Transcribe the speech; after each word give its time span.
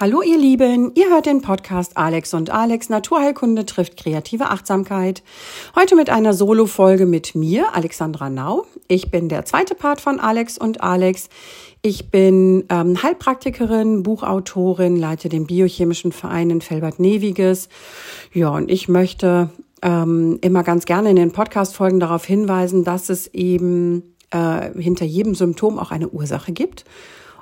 Hallo 0.00 0.22
ihr 0.22 0.38
Lieben, 0.38 0.92
ihr 0.94 1.08
hört 1.08 1.26
den 1.26 1.42
Podcast 1.42 1.96
Alex 1.96 2.32
und 2.32 2.50
Alex 2.50 2.88
Naturheilkunde 2.88 3.66
trifft 3.66 3.96
kreative 3.96 4.44
Achtsamkeit. 4.44 5.24
Heute 5.74 5.96
mit 5.96 6.08
einer 6.08 6.34
Solo-Folge 6.34 7.04
mit 7.04 7.34
mir, 7.34 7.74
Alexandra 7.74 8.30
Nau. 8.30 8.64
Ich 8.86 9.10
bin 9.10 9.28
der 9.28 9.44
zweite 9.44 9.74
Part 9.74 10.00
von 10.00 10.20
Alex 10.20 10.56
und 10.56 10.82
Alex. 10.82 11.28
Ich 11.82 12.12
bin 12.12 12.64
ähm, 12.68 13.02
Heilpraktikerin, 13.02 14.04
Buchautorin, 14.04 14.94
leite 14.94 15.28
den 15.28 15.48
biochemischen 15.48 16.12
Verein 16.12 16.50
in 16.50 16.60
Felbert-Neviges. 16.60 17.68
Ja, 18.32 18.50
und 18.50 18.70
ich 18.70 18.88
möchte 18.88 19.50
ähm, 19.82 20.38
immer 20.42 20.62
ganz 20.62 20.84
gerne 20.84 21.10
in 21.10 21.16
den 21.16 21.32
Podcast-Folgen 21.32 21.98
darauf 21.98 22.24
hinweisen, 22.24 22.84
dass 22.84 23.08
es 23.08 23.26
eben 23.34 24.14
äh, 24.30 24.70
hinter 24.80 25.06
jedem 25.06 25.34
Symptom 25.34 25.76
auch 25.76 25.90
eine 25.90 26.08
Ursache 26.08 26.52
gibt 26.52 26.84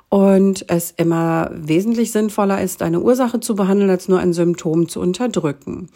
und 0.09 0.65
es 0.69 0.91
immer 0.91 1.49
wesentlich 1.53 2.11
sinnvoller 2.11 2.61
ist, 2.61 2.81
eine 2.81 3.01
Ursache 3.01 3.39
zu 3.39 3.55
behandeln, 3.55 3.89
als 3.89 4.07
nur 4.07 4.19
ein 4.19 4.33
Symptom 4.33 4.87
zu 4.87 5.01
unterdrücken. 5.01 5.89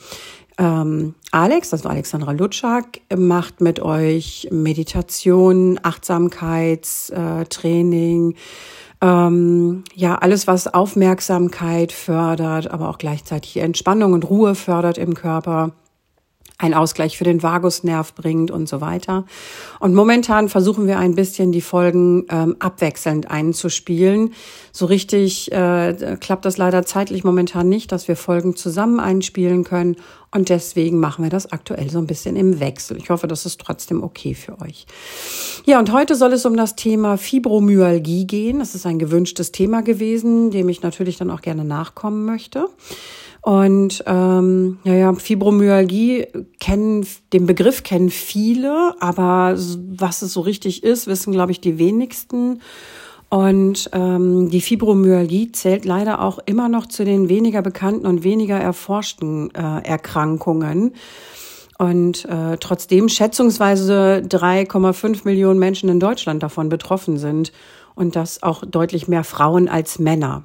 Ähm, 0.58 1.14
Alex, 1.32 1.72
also 1.72 1.88
Alexandra 1.88 2.34
Lutschak, 2.34 3.00
macht 3.16 3.62
mit 3.62 3.80
euch 3.80 4.50
Meditation, 4.52 5.80
Achtsamkeitstraining, 5.82 8.36
ähm, 9.02 9.84
ja, 9.96 10.16
alles, 10.16 10.46
was 10.46 10.68
Aufmerksamkeit 10.68 11.92
fördert, 11.92 12.70
aber 12.70 12.90
auch 12.90 13.00
gleichzeitig 13.00 13.58
Entspannung 13.58 14.14
und 14.14 14.30
Ruhe 14.30 14.54
fördert 14.56 15.00
im 15.00 15.16
Körper 15.16 15.72
ein 16.62 16.74
Ausgleich 16.74 17.18
für 17.18 17.24
den 17.24 17.42
Vagusnerv 17.42 18.14
bringt 18.14 18.52
und 18.52 18.70
so 18.70 18.82
weiter. 18.82 19.26
Und 19.80 19.96
momentan 19.96 20.48
versuchen 20.48 20.88
wir 20.88 21.00
ein 21.00 21.16
bisschen 21.16 21.52
die 21.52 21.62
Folgen 21.62 22.26
ähm, 22.30 22.56
abwechselnd 22.60 23.30
einzuspielen. 23.32 24.34
So 24.72 24.86
richtig 24.86 25.52
äh, 25.52 26.18
klappt 26.20 26.46
das 26.46 26.58
leider 26.58 26.86
zeitlich 26.86 27.24
momentan 27.24 27.68
nicht, 27.68 27.92
dass 27.92 28.08
wir 28.08 28.16
Folgen 28.16 28.56
zusammen 28.56 29.00
einspielen 29.00 29.64
können. 29.64 29.98
Und 30.34 30.48
deswegen 30.48 31.00
machen 31.00 31.24
wir 31.24 31.30
das 31.30 31.52
aktuell 31.52 31.90
so 31.90 31.98
ein 31.98 32.08
bisschen 32.08 32.38
im 32.38 32.62
Wechsel. 32.62 32.98
Ich 32.98 33.10
hoffe, 33.10 33.28
das 33.28 33.46
ist 33.46 33.60
trotzdem 33.60 34.02
okay 34.02 34.34
für 34.34 34.62
euch. 34.62 34.86
Ja, 35.66 35.78
und 35.78 35.92
heute 35.92 36.16
soll 36.16 36.32
es 36.32 36.46
um 36.46 36.56
das 36.56 36.76
Thema 36.78 37.18
Fibromyalgie 37.18 38.26
gehen. 38.28 38.60
Das 38.60 38.74
ist 38.74 38.86
ein 38.86 38.98
gewünschtes 38.98 39.52
Thema 39.52 39.82
gewesen, 39.82 40.52
dem 40.52 40.70
ich 40.70 40.84
natürlich 40.84 41.18
dann 41.18 41.32
auch 41.32 41.42
gerne 41.42 41.66
nachkommen 41.66 42.24
möchte. 42.24 42.70
Und 43.42 44.04
ähm, 44.06 44.78
ja, 44.84 44.94
ja, 44.94 45.14
Fibromyalgie 45.14 46.28
kennen, 46.60 47.06
den 47.34 47.48
Begriff 47.48 47.82
kennen 47.82 48.12
viele, 48.12 48.96
aber 49.00 49.56
was 49.58 50.22
es 50.22 50.34
so 50.34 50.42
richtig 50.42 50.84
ist, 50.84 51.08
wissen, 51.08 51.34
glaube 51.34 51.52
ich, 51.52 51.60
die 51.60 51.80
wenigsten. 51.80 52.62
Und 53.30 53.90
ähm, 53.94 54.50
die 54.50 54.62
Fibromyalgie 54.62 55.52
zählt 55.54 55.86
leider 55.86 56.22
auch 56.22 56.38
immer 56.46 56.70
noch 56.70 56.86
zu 56.86 57.04
den 57.04 57.30
weniger 57.30 57.62
bekannten 57.62 58.06
und 58.06 58.24
weniger 58.24 58.58
erforschten 58.58 59.50
äh, 59.56 59.88
Erkrankungen. 59.88 60.94
Und 61.80 62.26
äh, 62.26 62.58
trotzdem 62.60 63.10
schätzungsweise 63.10 64.22
3,5 64.28 65.22
Millionen 65.24 65.58
Menschen 65.58 65.90
in 65.90 66.00
Deutschland 66.00 66.44
davon 66.44 66.70
betroffen 66.70 67.18
sind 67.18 67.52
und 67.96 68.16
das 68.16 68.44
auch 68.44 68.64
deutlich 68.66 69.08
mehr 69.08 69.24
Frauen 69.24 69.68
als 69.68 69.98
Männer. 69.98 70.44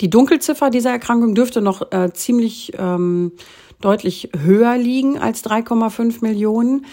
Die 0.00 0.10
Dunkelziffer 0.10 0.70
dieser 0.70 0.90
Erkrankung 0.90 1.34
dürfte 1.34 1.60
noch 1.60 1.92
äh, 1.92 2.12
ziemlich 2.12 2.72
ähm, 2.78 3.32
deutlich 3.80 4.30
höher 4.36 4.76
liegen 4.76 5.18
als 5.18 5.44
3,5 5.44 6.22
Millionen. 6.22 6.86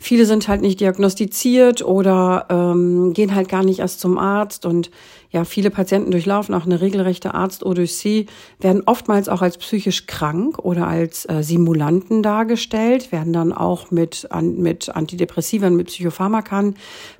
Viele 0.00 0.26
sind 0.26 0.46
halt 0.46 0.60
nicht 0.60 0.78
diagnostiziert 0.78 1.84
oder 1.84 2.46
ähm, 2.50 3.12
gehen 3.14 3.34
halt 3.34 3.48
gar 3.48 3.64
nicht 3.64 3.80
erst 3.80 3.98
zum 3.98 4.16
Arzt. 4.16 4.64
Und 4.64 4.92
ja, 5.30 5.44
viele 5.44 5.70
Patienten 5.70 6.12
durchlaufen 6.12 6.54
auch 6.54 6.64
eine 6.64 6.80
regelrechte 6.80 7.34
Arzt-Odyssee, 7.34 8.26
werden 8.60 8.82
oftmals 8.86 9.28
auch 9.28 9.42
als 9.42 9.58
psychisch 9.58 10.06
krank 10.06 10.58
oder 10.60 10.86
als 10.86 11.28
äh, 11.28 11.42
Simulanten 11.42 12.22
dargestellt, 12.22 13.10
werden 13.10 13.32
dann 13.32 13.52
auch 13.52 13.90
mit, 13.90 14.28
an, 14.30 14.58
mit 14.58 14.88
Antidepressiven, 14.88 15.74
mit 15.74 15.88
Psychopharmakern 15.88 16.76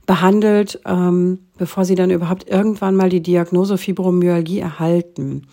behandelt, 0.07 0.81
ähm, 0.87 1.41
bevor 1.59 1.85
sie 1.85 1.97
dann 1.97 2.11
überhaupt 2.11 2.49
irgendwann 2.49 2.95
mal 2.95 3.09
die 3.09 3.23
Diagnose 3.23 3.77
Fibromyalgie 3.77 4.61
erhalten. 4.61 5.49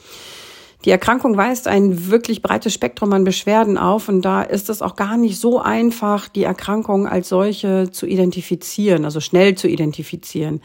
Die 0.86 0.92
Erkrankung 0.92 1.36
weist 1.36 1.68
ein 1.68 2.12
wirklich 2.12 2.44
breites 2.44 2.74
Spektrum 2.74 3.12
an 3.14 3.24
Beschwerden 3.24 3.80
auf 3.80 4.08
und 4.08 4.22
da 4.22 4.44
ist 4.44 4.70
es 4.70 4.84
auch 4.84 4.96
gar 4.96 5.18
nicht 5.18 5.40
so 5.40 5.60
einfach, 5.60 6.28
die 6.28 6.44
Erkrankung 6.44 7.08
als 7.08 7.30
solche 7.30 7.90
zu 7.92 8.06
identifizieren, 8.06 9.04
also 9.04 9.20
schnell 9.20 9.56
zu 9.56 9.68
identifizieren. 9.68 10.62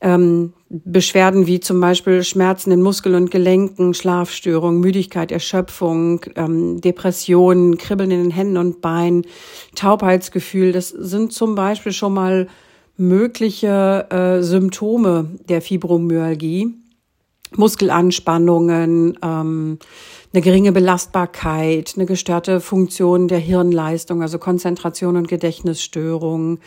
Ähm, 0.00 0.54
Beschwerden 0.68 1.46
wie 1.46 1.60
zum 1.60 1.80
Beispiel 1.80 2.22
Schmerzen 2.22 2.70
in 2.70 2.82
Muskeln 2.82 3.14
und 3.14 3.30
Gelenken, 3.30 3.94
Schlafstörungen, 3.94 4.80
Müdigkeit, 4.80 5.32
Erschöpfung, 5.32 6.20
ähm, 6.34 6.80
Depressionen, 6.80 7.78
Kribbeln 7.78 8.10
in 8.10 8.22
den 8.24 8.30
Händen 8.30 8.56
und 8.56 8.80
Beinen, 8.80 9.26
Taubheitsgefühl, 9.74 10.72
das 10.72 10.88
sind 10.88 11.32
zum 11.32 11.54
Beispiel 11.54 11.92
schon 11.92 12.14
mal 12.14 12.48
mögliche 12.96 14.06
äh, 14.10 14.42
Symptome 14.42 15.30
der 15.48 15.60
Fibromyalgie. 15.60 16.74
Muskelanspannungen, 17.54 19.18
ähm, 19.22 19.78
eine 20.32 20.42
geringe 20.42 20.72
Belastbarkeit, 20.72 21.94
eine 21.96 22.06
gestörte 22.06 22.60
Funktion 22.60 23.28
der 23.28 23.38
Hirnleistung, 23.38 24.22
also 24.22 24.38
Konzentration 24.38 25.16
und 25.16 25.28
Gedächtnisstörungen, 25.28 26.58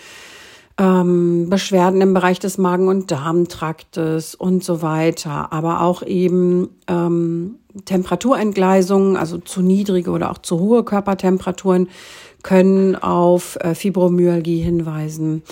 ähm, 0.80 1.50
Beschwerden 1.50 2.02
im 2.02 2.14
Bereich 2.14 2.40
des 2.40 2.58
Magen- 2.58 2.88
und 2.88 3.12
Darmtraktes 3.12 4.34
und 4.34 4.64
so 4.64 4.82
weiter, 4.82 5.52
aber 5.52 5.82
auch 5.82 6.02
eben 6.04 6.70
ähm, 6.88 7.56
Temperaturentgleisungen, 7.86 9.18
also 9.18 9.38
zu 9.38 9.62
niedrige 9.62 10.12
oder 10.12 10.32
auch 10.32 10.40
zu 10.40 10.60
hohe 10.60 10.84
Körpertemperaturen 10.84 11.90
können 12.42 12.96
auf 12.96 13.58
äh, 13.58 13.76
Fibromyalgie 13.76 14.62
hinweisen. 14.62 15.44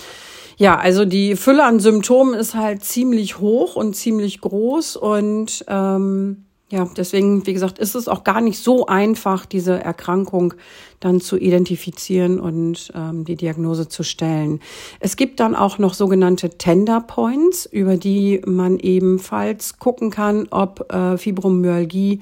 Ja, 0.58 0.76
also 0.76 1.04
die 1.04 1.36
Fülle 1.36 1.64
an 1.64 1.78
Symptomen 1.78 2.34
ist 2.34 2.56
halt 2.56 2.82
ziemlich 2.82 3.38
hoch 3.38 3.76
und 3.76 3.94
ziemlich 3.94 4.40
groß 4.40 4.96
und 4.96 5.64
ähm, 5.68 6.46
ja, 6.68 6.86
deswegen, 6.96 7.46
wie 7.46 7.54
gesagt, 7.54 7.78
ist 7.78 7.94
es 7.94 8.08
auch 8.08 8.24
gar 8.24 8.40
nicht 8.40 8.58
so 8.58 8.86
einfach, 8.86 9.46
diese 9.46 9.80
Erkrankung 9.80 10.54
dann 10.98 11.20
zu 11.20 11.38
identifizieren 11.38 12.40
und 12.40 12.92
ähm, 12.94 13.24
die 13.24 13.36
Diagnose 13.36 13.88
zu 13.88 14.02
stellen. 14.02 14.60
Es 14.98 15.16
gibt 15.16 15.38
dann 15.38 15.54
auch 15.54 15.78
noch 15.78 15.94
sogenannte 15.94 16.50
Tender 16.50 17.00
Points, 17.00 17.64
über 17.64 17.96
die 17.96 18.42
man 18.44 18.80
ebenfalls 18.80 19.78
gucken 19.78 20.10
kann, 20.10 20.48
ob 20.50 20.92
äh, 20.92 21.16
Fibromyalgie 21.16 22.20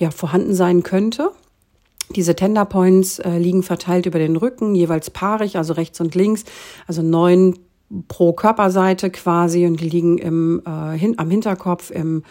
ja 0.00 0.12
vorhanden 0.12 0.54
sein 0.54 0.84
könnte. 0.84 1.32
Diese 2.14 2.36
Tender 2.36 2.64
Points 2.64 3.18
äh, 3.18 3.38
liegen 3.38 3.62
verteilt 3.62 4.06
über 4.06 4.18
den 4.18 4.36
Rücken, 4.36 4.74
jeweils 4.74 5.10
paarig, 5.10 5.56
also 5.56 5.72
rechts 5.72 6.00
und 6.00 6.14
links, 6.14 6.44
also 6.86 7.02
neun 7.02 7.58
pro 8.08 8.32
Körperseite 8.32 9.10
quasi 9.10 9.66
und 9.66 9.80
die 9.80 9.88
liegen 9.88 10.18
im, 10.18 10.62
äh, 10.66 10.96
hin, 10.96 11.14
am 11.18 11.30
Hinterkopf, 11.30 11.90
im, 11.90 12.22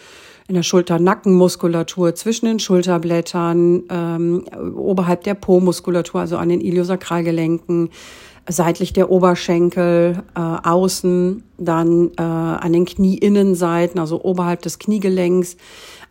in 0.48 0.54
der 0.54 0.62
Schulter-Nackenmuskulatur, 0.62 2.14
zwischen 2.14 2.46
den 2.46 2.58
Schulterblättern, 2.58 3.84
ähm, 3.90 4.44
oberhalb 4.76 5.24
der 5.24 5.34
Po-Muskulatur, 5.34 6.20
also 6.20 6.36
an 6.36 6.48
den 6.48 6.60
Iliosakralgelenken, 6.60 7.90
seitlich 8.48 8.92
der 8.92 9.10
Oberschenkel, 9.10 10.22
äh, 10.34 10.40
außen, 10.40 11.42
dann 11.58 12.10
äh, 12.16 12.22
an 12.22 12.72
den 12.72 12.84
Knieinnenseiten, 12.84 13.98
also 13.98 14.22
oberhalb 14.22 14.62
des 14.62 14.78
Kniegelenks, 14.78 15.56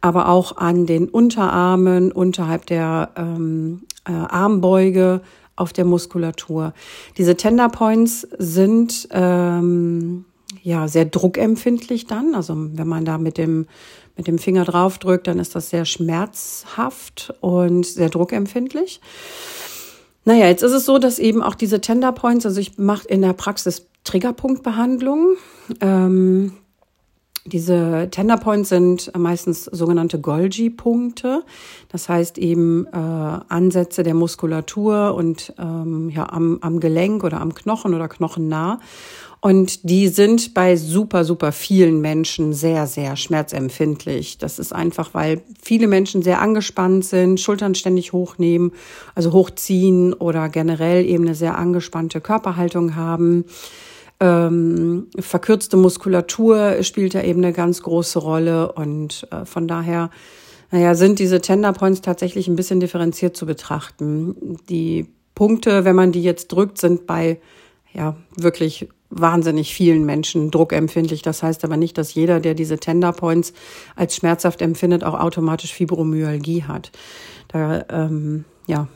aber 0.02 0.30
auch 0.30 0.58
an 0.58 0.86
den 0.86 1.10
Unterarmen, 1.10 2.12
unterhalb 2.12 2.66
der 2.68 3.12
ähm, 3.16 3.84
äh, 4.08 4.12
Armbeuge, 4.12 5.22
auf 5.56 5.74
der 5.74 5.86
Muskulatur. 5.86 6.74
Diese 7.18 7.38
Tender 7.38 7.70
Points 7.70 8.28
sind 8.38 9.08
ähm, 9.12 10.26
ja 10.64 10.88
sehr 10.88 11.06
druckempfindlich 11.06 12.08
dann. 12.08 12.36
Also 12.36 12.56
wenn 12.58 12.88
man 12.88 13.06
da 13.06 13.18
mit 13.18 13.38
dem 13.38 13.68
mit 14.18 14.28
dem 14.28 14.38
Finger 14.38 14.64
drauf 14.64 14.98
drückt, 14.98 15.28
dann 15.28 15.40
ist 15.40 15.56
das 15.56 15.70
sehr 15.70 15.84
schmerzhaft 15.84 17.34
und 17.42 17.86
sehr 17.86 18.10
druckempfindlich. 18.10 19.02
Naja, 20.24 20.48
jetzt 20.48 20.64
ist 20.64 20.72
es 20.72 20.86
so, 20.86 20.98
dass 21.00 21.20
eben 21.20 21.44
auch 21.44 21.56
diese 21.56 21.82
Tender 21.82 22.14
Points, 22.14 22.46
also 22.46 22.60
ich 22.60 22.78
mache 22.78 23.08
in 23.08 23.22
der 23.22 23.34
Praxis 23.34 23.88
Triggerpunktbehandlung. 24.06 25.36
Ähm, 25.82 26.54
diese 27.46 28.08
Tender 28.10 28.38
Points 28.38 28.70
sind 28.70 29.12
meistens 29.16 29.66
sogenannte 29.66 30.20
Golgi-Punkte. 30.20 31.44
Das 31.90 32.10
heißt 32.10 32.40
eben 32.40 32.88
äh, 32.88 32.98
Ansätze 32.98 34.02
der 34.02 34.16
Muskulatur 34.16 35.14
und 35.14 35.54
ähm, 35.60 36.10
ja, 36.10 36.28
am, 36.32 36.58
am 36.62 36.80
Gelenk 36.80 37.24
oder 37.24 37.42
am 37.42 37.54
Knochen 37.54 37.94
oder 37.94 38.08
knochennah. 38.08 38.80
Und 39.42 39.88
die 39.88 40.08
sind 40.08 40.56
bei 40.56 40.76
super, 40.76 41.24
super 41.24 41.52
vielen 41.52 42.02
Menschen 42.02 42.52
sehr, 42.52 42.88
sehr 42.88 43.16
schmerzempfindlich. 43.16 44.40
Das 44.40 44.58
ist 44.58 44.74
einfach, 44.74 45.14
weil 45.14 45.44
viele 45.62 45.88
Menschen 45.88 46.24
sehr 46.24 46.42
angespannt 46.42 47.06
sind, 47.06 47.40
Schultern 47.40 47.76
ständig 47.76 48.12
hochnehmen, 48.12 48.72
also 49.14 49.34
hochziehen 49.34 50.14
oder 50.14 50.50
generell 50.50 51.06
eben 51.06 51.26
eine 51.26 51.36
sehr 51.36 51.60
angespannte 51.60 52.22
Körperhaltung 52.22 52.96
haben 52.96 53.46
Ähm, 54.20 55.08
verkürzte 55.20 55.76
Muskulatur 55.78 56.84
spielt 56.84 57.16
da 57.16 57.22
eben 57.22 57.44
eine 57.44 57.54
ganz 57.54 57.82
große 57.82 58.20
Rolle 58.20 58.72
und 58.72 59.28
äh, 59.32 59.46
von 59.46 59.68
daher 59.68 60.10
naja, 60.72 60.96
sind 60.96 61.20
diese 61.20 61.42
Tender 61.42 61.74
Points 61.74 62.02
tatsächlich 62.02 62.48
ein 62.48 62.56
bisschen 62.56 62.80
differenziert 62.80 63.38
zu 63.38 63.46
betrachten. 63.46 64.58
Die 64.70 65.08
Punkte, 65.34 65.86
wenn 65.86 65.96
man 65.96 66.12
die 66.12 66.24
jetzt 66.24 66.48
drückt, 66.48 66.78
sind 66.80 67.06
bei 67.06 67.40
ja 67.94 68.16
wirklich 68.36 68.90
wahnsinnig 69.10 69.74
vielen 69.74 70.06
Menschen 70.06 70.52
druckempfindlich. 70.52 71.22
Das 71.22 71.44
heißt 71.44 71.64
aber 71.64 71.78
nicht, 71.78 71.98
dass 71.98 72.14
jeder, 72.14 72.40
der 72.40 72.54
diese 72.54 72.78
Tender 72.78 73.14
Points 73.14 73.54
als 73.96 74.16
schmerzhaft 74.16 74.62
empfindet, 74.62 75.04
auch 75.04 75.18
automatisch 75.18 75.74
Fibromyalgie 75.74 76.64
hat. 76.64 76.92
Da 77.48 77.86
ähm, 77.90 78.46
ja, 78.68 78.88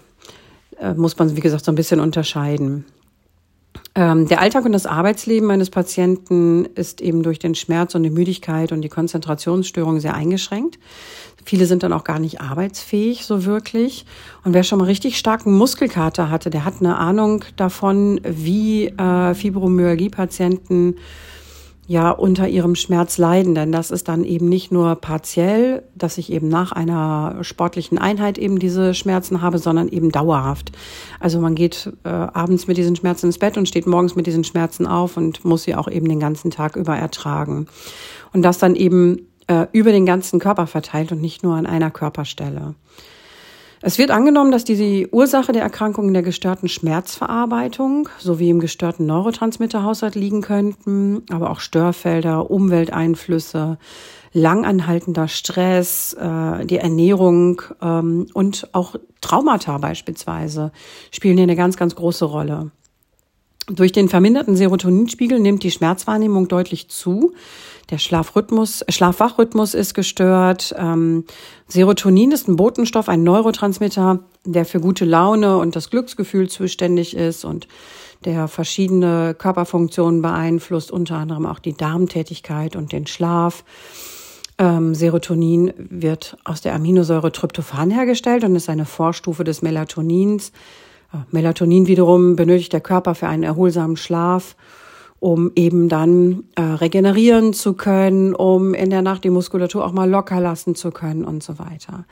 äh, 0.79 0.93
muss 0.93 1.17
man, 1.17 1.35
wie 1.35 1.41
gesagt, 1.41 1.63
so 1.63 1.71
ein 1.71 1.75
bisschen 1.75 1.99
unterscheiden. 1.99 2.85
Ähm, 3.95 4.27
der 4.27 4.39
Alltag 4.39 4.65
und 4.65 4.71
das 4.71 4.85
Arbeitsleben 4.85 5.47
meines 5.47 5.69
Patienten 5.69 6.65
ist 6.75 7.01
eben 7.01 7.23
durch 7.23 7.39
den 7.39 7.55
Schmerz 7.55 7.95
und 7.95 8.03
die 8.03 8.09
Müdigkeit 8.09 8.71
und 8.71 8.81
die 8.81 8.89
Konzentrationsstörung 8.89 9.99
sehr 9.99 10.13
eingeschränkt. 10.13 10.79
Viele 11.43 11.65
sind 11.65 11.83
dann 11.83 11.93
auch 11.93 12.03
gar 12.03 12.19
nicht 12.19 12.41
arbeitsfähig, 12.41 13.25
so 13.25 13.45
wirklich. 13.45 14.05
Und 14.43 14.53
wer 14.53 14.63
schon 14.63 14.79
mal 14.79 14.85
richtig 14.85 15.17
starken 15.17 15.53
Muskelkater 15.57 16.29
hatte, 16.29 16.49
der 16.49 16.65
hat 16.65 16.75
eine 16.79 16.97
Ahnung 16.97 17.43
davon, 17.55 18.21
wie 18.23 18.87
äh, 18.87 19.33
Fibromyalgie-Patienten 19.33 20.97
ja 21.89 22.11
unter 22.11 22.47
ihrem 22.47 22.75
Schmerz 22.75 23.17
leiden. 23.17 23.55
Denn 23.55 23.71
das 23.71 23.89
ist 23.89 24.07
dann 24.07 24.23
eben 24.23 24.47
nicht 24.47 24.71
nur 24.71 24.95
partiell, 24.95 25.81
dass 25.95 26.19
ich 26.19 26.31
eben 26.31 26.47
nach 26.47 26.71
einer 26.71 27.37
sportlichen 27.41 27.97
Einheit 27.97 28.37
eben 28.37 28.59
diese 28.59 28.93
Schmerzen 28.93 29.41
habe, 29.41 29.57
sondern 29.57 29.87
eben 29.87 30.11
dauerhaft. 30.11 30.71
Also 31.19 31.39
man 31.41 31.55
geht 31.55 31.91
äh, 32.03 32.09
abends 32.09 32.67
mit 32.67 32.77
diesen 32.77 32.95
Schmerzen 32.95 33.25
ins 33.25 33.39
Bett 33.39 33.57
und 33.57 33.67
steht 33.67 33.87
morgens 33.87 34.15
mit 34.15 34.27
diesen 34.27 34.43
Schmerzen 34.43 34.85
auf 34.85 35.17
und 35.17 35.43
muss 35.43 35.63
sie 35.63 35.73
auch 35.73 35.87
eben 35.87 36.07
den 36.07 36.19
ganzen 36.19 36.51
Tag 36.51 36.75
über 36.75 36.95
ertragen. 36.95 37.65
Und 38.33 38.43
das 38.43 38.59
dann 38.59 38.75
eben 38.75 39.27
äh, 39.47 39.65
über 39.71 39.91
den 39.91 40.05
ganzen 40.05 40.39
Körper 40.39 40.67
verteilt 40.67 41.11
und 41.11 41.21
nicht 41.21 41.41
nur 41.41 41.55
an 41.55 41.65
einer 41.65 41.89
Körperstelle. 41.89 42.75
Es 43.81 43.97
wird 43.97 44.11
angenommen, 44.11 44.51
dass 44.51 44.65
die 44.65 45.07
Ursache 45.09 45.53
der 45.53 45.61
Erkrankung 45.61 46.09
in 46.09 46.13
der 46.13 46.23
gestörten 46.23 46.67
Schmerzverarbeitung 46.67 48.09
sowie 48.19 48.49
im 48.49 48.59
gestörten 48.59 49.05
Neurotransmitterhaushalt 49.05 50.15
liegen 50.15 50.41
könnten, 50.41 51.23
aber 51.31 51.49
auch 51.49 51.61
Störfelder, 51.61 52.51
Umwelteinflüsse, 52.51 53.77
langanhaltender 54.33 55.29
Stress, 55.29 56.13
äh, 56.13 56.65
die 56.65 56.77
Ernährung 56.77 57.61
ähm, 57.81 58.27
und 58.33 58.67
auch 58.73 58.95
Traumata 59.21 59.77
beispielsweise 59.77 60.73
spielen 61.11 61.37
hier 61.37 61.43
eine 61.43 61.55
ganz, 61.55 61.77
ganz 61.77 61.95
große 61.95 62.25
Rolle. 62.25 62.71
Durch 63.71 63.91
den 63.91 64.09
verminderten 64.09 64.55
Serotoninspiegel 64.55 65.39
nimmt 65.39 65.61
die 65.61 65.69
Schmerzwahrnehmung 65.69 66.47
deutlich 66.47 66.89
zu. 66.89 67.33
Der 67.91 67.99
Schlafrhythmus, 67.99 68.83
Schlafwachrhythmus 68.89 69.75
ist 69.75 69.93
gestört. 69.93 70.73
Ähm, 70.77 71.25
Serotonin 71.67 72.31
ist 72.31 72.47
ein 72.47 72.55
Botenstoff, 72.55 73.09
ein 73.09 73.23
Neurotransmitter, 73.23 74.19
der 74.45 74.65
für 74.65 74.79
gute 74.79 75.05
Laune 75.05 75.57
und 75.57 75.75
das 75.75 75.91
Glücksgefühl 75.91 76.49
zuständig 76.49 77.15
ist 77.15 77.45
und 77.45 77.67
der 78.25 78.47
verschiedene 78.47 79.35
Körperfunktionen 79.37 80.21
beeinflusst, 80.21 80.91
unter 80.91 81.15
anderem 81.15 81.45
auch 81.45 81.59
die 81.59 81.77
Darmtätigkeit 81.77 82.75
und 82.75 82.91
den 82.91 83.05
Schlaf. 83.05 83.63
Ähm, 84.57 84.93
Serotonin 84.95 85.73
wird 85.77 86.37
aus 86.43 86.61
der 86.61 86.73
Aminosäure 86.73 87.31
Tryptophan 87.31 87.91
hergestellt 87.91 88.43
und 88.43 88.55
ist 88.55 88.69
eine 88.69 88.85
Vorstufe 88.85 89.43
des 89.43 89.61
Melatonins. 89.61 90.51
Melatonin 91.31 91.87
wiederum 91.87 92.35
benötigt 92.35 92.73
der 92.73 92.81
Körper 92.81 93.15
für 93.15 93.27
einen 93.27 93.43
erholsamen 93.43 93.97
Schlaf 93.97 94.55
um 95.19 95.51
eben 95.55 95.89
dann 95.89 96.45
äh, 96.55 96.61
regenerieren 96.61 97.53
zu 97.53 97.73
können, 97.73 98.33
um 98.33 98.73
in 98.73 98.89
der 98.89 99.01
Nacht 99.01 99.23
die 99.25 99.29
Muskulatur 99.29 99.85
auch 99.85 99.91
mal 99.91 100.09
locker 100.09 100.39
lassen 100.39 100.75
zu 100.75 100.91
können 100.91 101.25
und 101.25 101.43
so 101.43 101.59
weiter. 101.59 102.05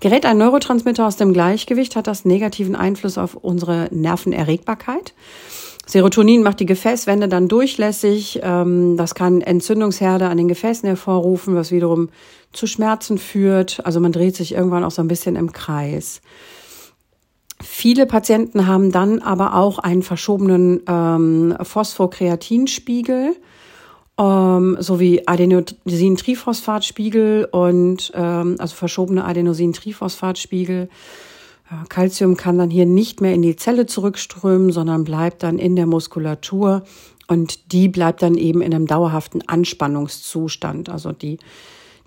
Gerät 0.00 0.26
ein 0.26 0.38
Neurotransmitter 0.38 1.06
aus 1.06 1.16
dem 1.16 1.32
Gleichgewicht, 1.32 1.96
hat 1.96 2.06
das 2.06 2.24
negativen 2.24 2.76
Einfluss 2.76 3.16
auf 3.16 3.34
unsere 3.34 3.88
Nervenerregbarkeit. 3.90 5.14
Serotonin 5.86 6.42
macht 6.42 6.60
die 6.60 6.66
Gefäßwände 6.66 7.28
dann 7.28 7.48
durchlässig. 7.48 8.40
Ähm, 8.42 8.96
das 8.96 9.14
kann 9.14 9.40
Entzündungsherde 9.40 10.28
an 10.28 10.36
den 10.36 10.48
Gefäßen 10.48 10.86
hervorrufen, 10.86 11.54
was 11.54 11.72
wiederum 11.72 12.10
zu 12.52 12.66
Schmerzen 12.66 13.16
führt. 13.16 13.84
Also 13.86 14.00
man 14.00 14.12
dreht 14.12 14.36
sich 14.36 14.54
irgendwann 14.54 14.84
auch 14.84 14.90
so 14.90 15.00
ein 15.00 15.08
bisschen 15.08 15.34
im 15.34 15.52
Kreis. 15.52 16.20
Viele 17.62 18.06
Patienten 18.06 18.66
haben 18.66 18.90
dann 18.90 19.20
aber 19.20 19.54
auch 19.54 19.78
einen 19.78 20.02
verschobenen 20.02 20.80
ähm, 20.88 21.54
Phosphokreatinspiegel 21.62 23.36
ähm, 24.18 24.76
sowie 24.80 25.22
Adenosin-Triphosphatspiegel 25.26 27.48
und 27.50 28.12
ähm, 28.14 28.56
also 28.58 28.74
verschobene 28.74 29.24
Adenosin-Triphosphatspiegel. 29.24 30.88
Calcium 31.88 32.36
kann 32.36 32.58
dann 32.58 32.68
hier 32.68 32.84
nicht 32.84 33.20
mehr 33.20 33.32
in 33.32 33.42
die 33.42 33.54
Zelle 33.54 33.86
zurückströmen, 33.86 34.72
sondern 34.72 35.04
bleibt 35.04 35.44
dann 35.44 35.56
in 35.56 35.76
der 35.76 35.86
Muskulatur 35.86 36.82
und 37.28 37.72
die 37.72 37.88
bleibt 37.88 38.22
dann 38.22 38.34
eben 38.34 38.60
in 38.60 38.74
einem 38.74 38.88
dauerhaften 38.88 39.46
Anspannungszustand. 39.46 40.88
Also 40.88 41.12
die 41.12 41.38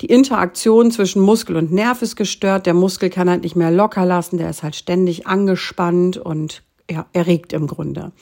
die 0.00 0.06
Interaktion 0.06 0.90
zwischen 0.90 1.22
Muskel 1.22 1.56
und 1.56 1.72
Nerv 1.72 2.02
ist 2.02 2.16
gestört. 2.16 2.66
Der 2.66 2.74
Muskel 2.74 3.10
kann 3.10 3.30
halt 3.30 3.42
nicht 3.42 3.56
mehr 3.56 3.70
locker 3.70 4.04
lassen. 4.04 4.38
Der 4.38 4.50
ist 4.50 4.62
halt 4.62 4.76
ständig 4.76 5.26
angespannt 5.26 6.16
und 6.16 6.62
ja, 6.90 7.06
erregt 7.12 7.52
im 7.52 7.66
Grunde. 7.66 8.12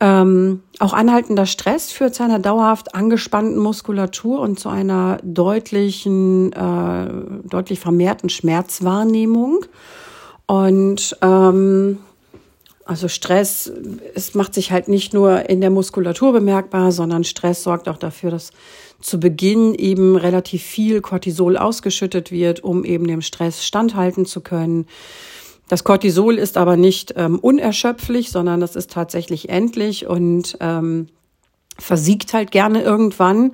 Ähm, 0.00 0.62
auch 0.80 0.92
anhaltender 0.92 1.46
Stress 1.46 1.92
führt 1.92 2.14
zu 2.14 2.24
einer 2.24 2.40
dauerhaft 2.40 2.94
angespannten 2.94 3.56
Muskulatur 3.56 4.40
und 4.40 4.58
zu 4.58 4.68
einer 4.68 5.18
deutlichen, 5.22 6.52
äh, 6.52 7.48
deutlich 7.48 7.78
vermehrten 7.78 8.28
Schmerzwahrnehmung. 8.28 9.64
Und 10.46 11.16
ähm, 11.22 11.98
also 12.84 13.06
Stress, 13.06 13.72
es 14.14 14.34
macht 14.34 14.54
sich 14.54 14.72
halt 14.72 14.88
nicht 14.88 15.14
nur 15.14 15.48
in 15.48 15.60
der 15.60 15.70
Muskulatur 15.70 16.32
bemerkbar, 16.32 16.90
sondern 16.90 17.22
Stress 17.22 17.62
sorgt 17.62 17.88
auch 17.88 17.96
dafür, 17.96 18.32
dass 18.32 18.50
zu 19.02 19.20
Beginn 19.20 19.74
eben 19.74 20.16
relativ 20.16 20.62
viel 20.62 21.00
Cortisol 21.00 21.56
ausgeschüttet 21.56 22.30
wird, 22.30 22.64
um 22.64 22.84
eben 22.84 23.06
dem 23.06 23.20
Stress 23.20 23.64
standhalten 23.64 24.24
zu 24.24 24.40
können. 24.40 24.86
Das 25.68 25.84
Cortisol 25.84 26.38
ist 26.38 26.56
aber 26.56 26.76
nicht 26.76 27.14
ähm, 27.16 27.38
unerschöpflich, 27.38 28.30
sondern 28.30 28.60
das 28.60 28.76
ist 28.76 28.90
tatsächlich 28.90 29.48
endlich 29.48 30.06
und 30.06 30.56
ähm, 30.60 31.08
versiegt 31.78 32.34
halt 32.34 32.50
gerne 32.50 32.82
irgendwann. 32.82 33.52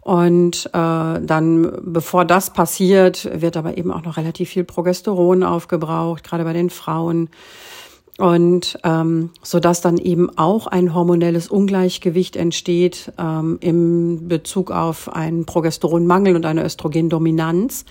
Und 0.00 0.66
äh, 0.66 0.70
dann, 0.72 1.72
bevor 1.82 2.24
das 2.24 2.52
passiert, 2.52 3.28
wird 3.40 3.56
aber 3.56 3.78
eben 3.78 3.92
auch 3.92 4.02
noch 4.02 4.16
relativ 4.16 4.50
viel 4.50 4.64
Progesteron 4.64 5.42
aufgebraucht, 5.42 6.24
gerade 6.24 6.44
bei 6.44 6.52
den 6.52 6.70
Frauen. 6.70 7.28
Und 8.20 8.78
ähm, 8.84 9.30
so 9.42 9.60
dass 9.60 9.80
dann 9.80 9.96
eben 9.96 10.28
auch 10.36 10.66
ein 10.66 10.94
hormonelles 10.94 11.48
Ungleichgewicht 11.48 12.36
entsteht 12.36 13.12
ähm, 13.18 13.56
im 13.62 14.28
Bezug 14.28 14.70
auf 14.70 15.10
einen 15.10 15.46
Progesteronmangel 15.46 16.36
und 16.36 16.44
eine 16.44 16.62
Östrogendominanz. 16.62 17.86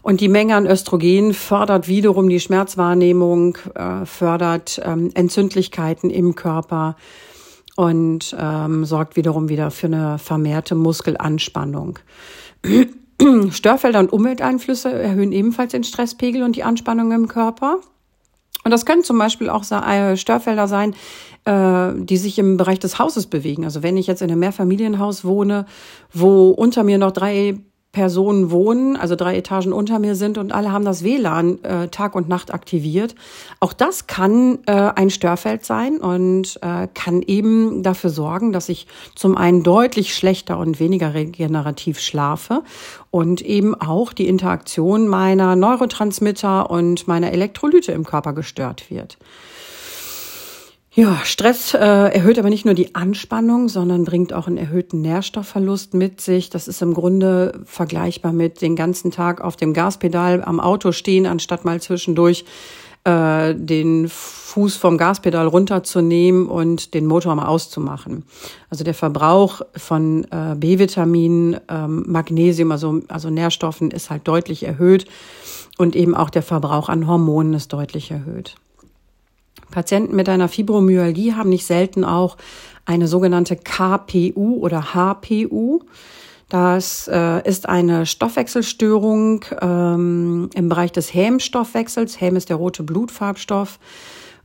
Und 0.00 0.20
die 0.20 0.28
Menge 0.28 0.54
an 0.54 0.68
Östrogen 0.68 1.34
fördert 1.34 1.88
wiederum 1.88 2.28
die 2.28 2.38
Schmerzwahrnehmung, 2.38 3.58
äh, 3.74 4.06
fördert 4.06 4.80
ähm, 4.84 5.10
Entzündlichkeiten 5.12 6.08
im 6.08 6.36
Körper 6.36 6.94
und 7.74 8.36
ähm, 8.38 8.84
sorgt 8.84 9.16
wiederum 9.16 9.48
wieder 9.48 9.72
für 9.72 9.88
eine 9.88 10.20
vermehrte 10.20 10.76
Muskelanspannung. 10.76 11.98
Störfelder 13.50 13.98
und 13.98 14.12
Umwelteinflüsse 14.12 14.92
erhöhen 14.92 15.32
ebenfalls 15.32 15.72
den 15.72 15.82
Stresspegel 15.82 16.44
und 16.44 16.54
die 16.54 16.62
Anspannung 16.62 17.10
im 17.10 17.26
Körper. 17.26 17.78
Und 18.64 18.70
das 18.70 18.86
können 18.86 19.04
zum 19.04 19.18
Beispiel 19.18 19.50
auch 19.50 19.70
äh, 19.70 20.16
Störfelder 20.16 20.66
sein, 20.66 20.94
äh, 21.44 21.92
die 21.94 22.16
sich 22.16 22.38
im 22.38 22.56
Bereich 22.56 22.78
des 22.78 22.98
Hauses 22.98 23.26
bewegen. 23.26 23.64
Also 23.64 23.82
wenn 23.82 23.96
ich 23.96 24.06
jetzt 24.06 24.22
in 24.22 24.30
einem 24.30 24.40
Mehrfamilienhaus 24.40 25.24
wohne, 25.24 25.66
wo 26.12 26.50
unter 26.50 26.82
mir 26.82 26.98
noch 26.98 27.12
drei 27.12 27.58
Personen 27.94 28.50
wohnen, 28.50 28.96
also 28.96 29.14
drei 29.14 29.36
Etagen 29.36 29.72
unter 29.72 29.98
mir 29.98 30.16
sind 30.16 30.36
und 30.36 30.52
alle 30.52 30.72
haben 30.72 30.84
das 30.84 31.04
WLAN 31.04 31.62
äh, 31.64 31.88
Tag 31.88 32.14
und 32.14 32.28
Nacht 32.28 32.52
aktiviert. 32.52 33.14
Auch 33.60 33.72
das 33.72 34.06
kann 34.06 34.58
äh, 34.66 34.72
ein 34.72 35.08
Störfeld 35.08 35.64
sein 35.64 35.98
und 35.98 36.58
äh, 36.60 36.88
kann 36.92 37.22
eben 37.22 37.82
dafür 37.82 38.10
sorgen, 38.10 38.52
dass 38.52 38.68
ich 38.68 38.88
zum 39.14 39.36
einen 39.36 39.62
deutlich 39.62 40.14
schlechter 40.14 40.58
und 40.58 40.80
weniger 40.80 41.14
regenerativ 41.14 42.00
schlafe 42.00 42.62
und 43.10 43.40
eben 43.40 43.80
auch 43.80 44.12
die 44.12 44.26
Interaktion 44.26 45.06
meiner 45.06 45.54
Neurotransmitter 45.54 46.68
und 46.68 47.06
meiner 47.06 47.30
Elektrolyte 47.32 47.92
im 47.92 48.04
Körper 48.04 48.32
gestört 48.32 48.90
wird. 48.90 49.18
Ja, 50.96 51.18
Stress 51.24 51.74
äh, 51.74 51.78
erhöht 51.78 52.38
aber 52.38 52.50
nicht 52.50 52.64
nur 52.64 52.74
die 52.74 52.94
Anspannung, 52.94 53.68
sondern 53.68 54.04
bringt 54.04 54.32
auch 54.32 54.46
einen 54.46 54.58
erhöhten 54.58 55.00
Nährstoffverlust 55.00 55.92
mit 55.92 56.20
sich. 56.20 56.50
Das 56.50 56.68
ist 56.68 56.82
im 56.82 56.94
Grunde 56.94 57.62
vergleichbar 57.64 58.32
mit 58.32 58.62
den 58.62 58.76
ganzen 58.76 59.10
Tag 59.10 59.40
auf 59.40 59.56
dem 59.56 59.74
Gaspedal 59.74 60.44
am 60.44 60.60
Auto 60.60 60.92
stehen, 60.92 61.26
anstatt 61.26 61.64
mal 61.64 61.80
zwischendurch 61.80 62.44
äh, 63.02 63.56
den 63.56 64.08
Fuß 64.08 64.76
vom 64.76 64.96
Gaspedal 64.96 65.48
runterzunehmen 65.48 66.46
und 66.46 66.94
den 66.94 67.06
Motor 67.06 67.34
mal 67.34 67.46
auszumachen. 67.46 68.22
Also 68.70 68.84
der 68.84 68.94
Verbrauch 68.94 69.62
von 69.76 70.22
äh, 70.30 70.54
B-Vitaminen, 70.54 71.56
ähm, 71.68 72.04
Magnesium, 72.06 72.70
also, 72.70 73.00
also 73.08 73.30
Nährstoffen 73.30 73.90
ist 73.90 74.10
halt 74.10 74.28
deutlich 74.28 74.62
erhöht 74.62 75.06
und 75.76 75.96
eben 75.96 76.14
auch 76.14 76.30
der 76.30 76.42
Verbrauch 76.42 76.88
an 76.88 77.08
Hormonen 77.08 77.54
ist 77.54 77.72
deutlich 77.72 78.12
erhöht. 78.12 78.54
Patienten 79.70 80.14
mit 80.14 80.28
einer 80.28 80.48
Fibromyalgie 80.48 81.34
haben 81.34 81.50
nicht 81.50 81.66
selten 81.66 82.04
auch 82.04 82.36
eine 82.84 83.08
sogenannte 83.08 83.56
KPU 83.56 84.58
oder 84.60 84.94
HPU. 84.94 85.80
Das 86.48 87.08
äh, 87.08 87.46
ist 87.48 87.68
eine 87.68 88.06
Stoffwechselstörung 88.06 89.44
ähm, 89.60 90.50
im 90.54 90.68
Bereich 90.68 90.92
des 90.92 91.12
Hämstoffwechsels. 91.14 92.20
Häm 92.20 92.36
ist 92.36 92.50
der 92.50 92.56
rote 92.56 92.82
Blutfarbstoff, 92.82 93.78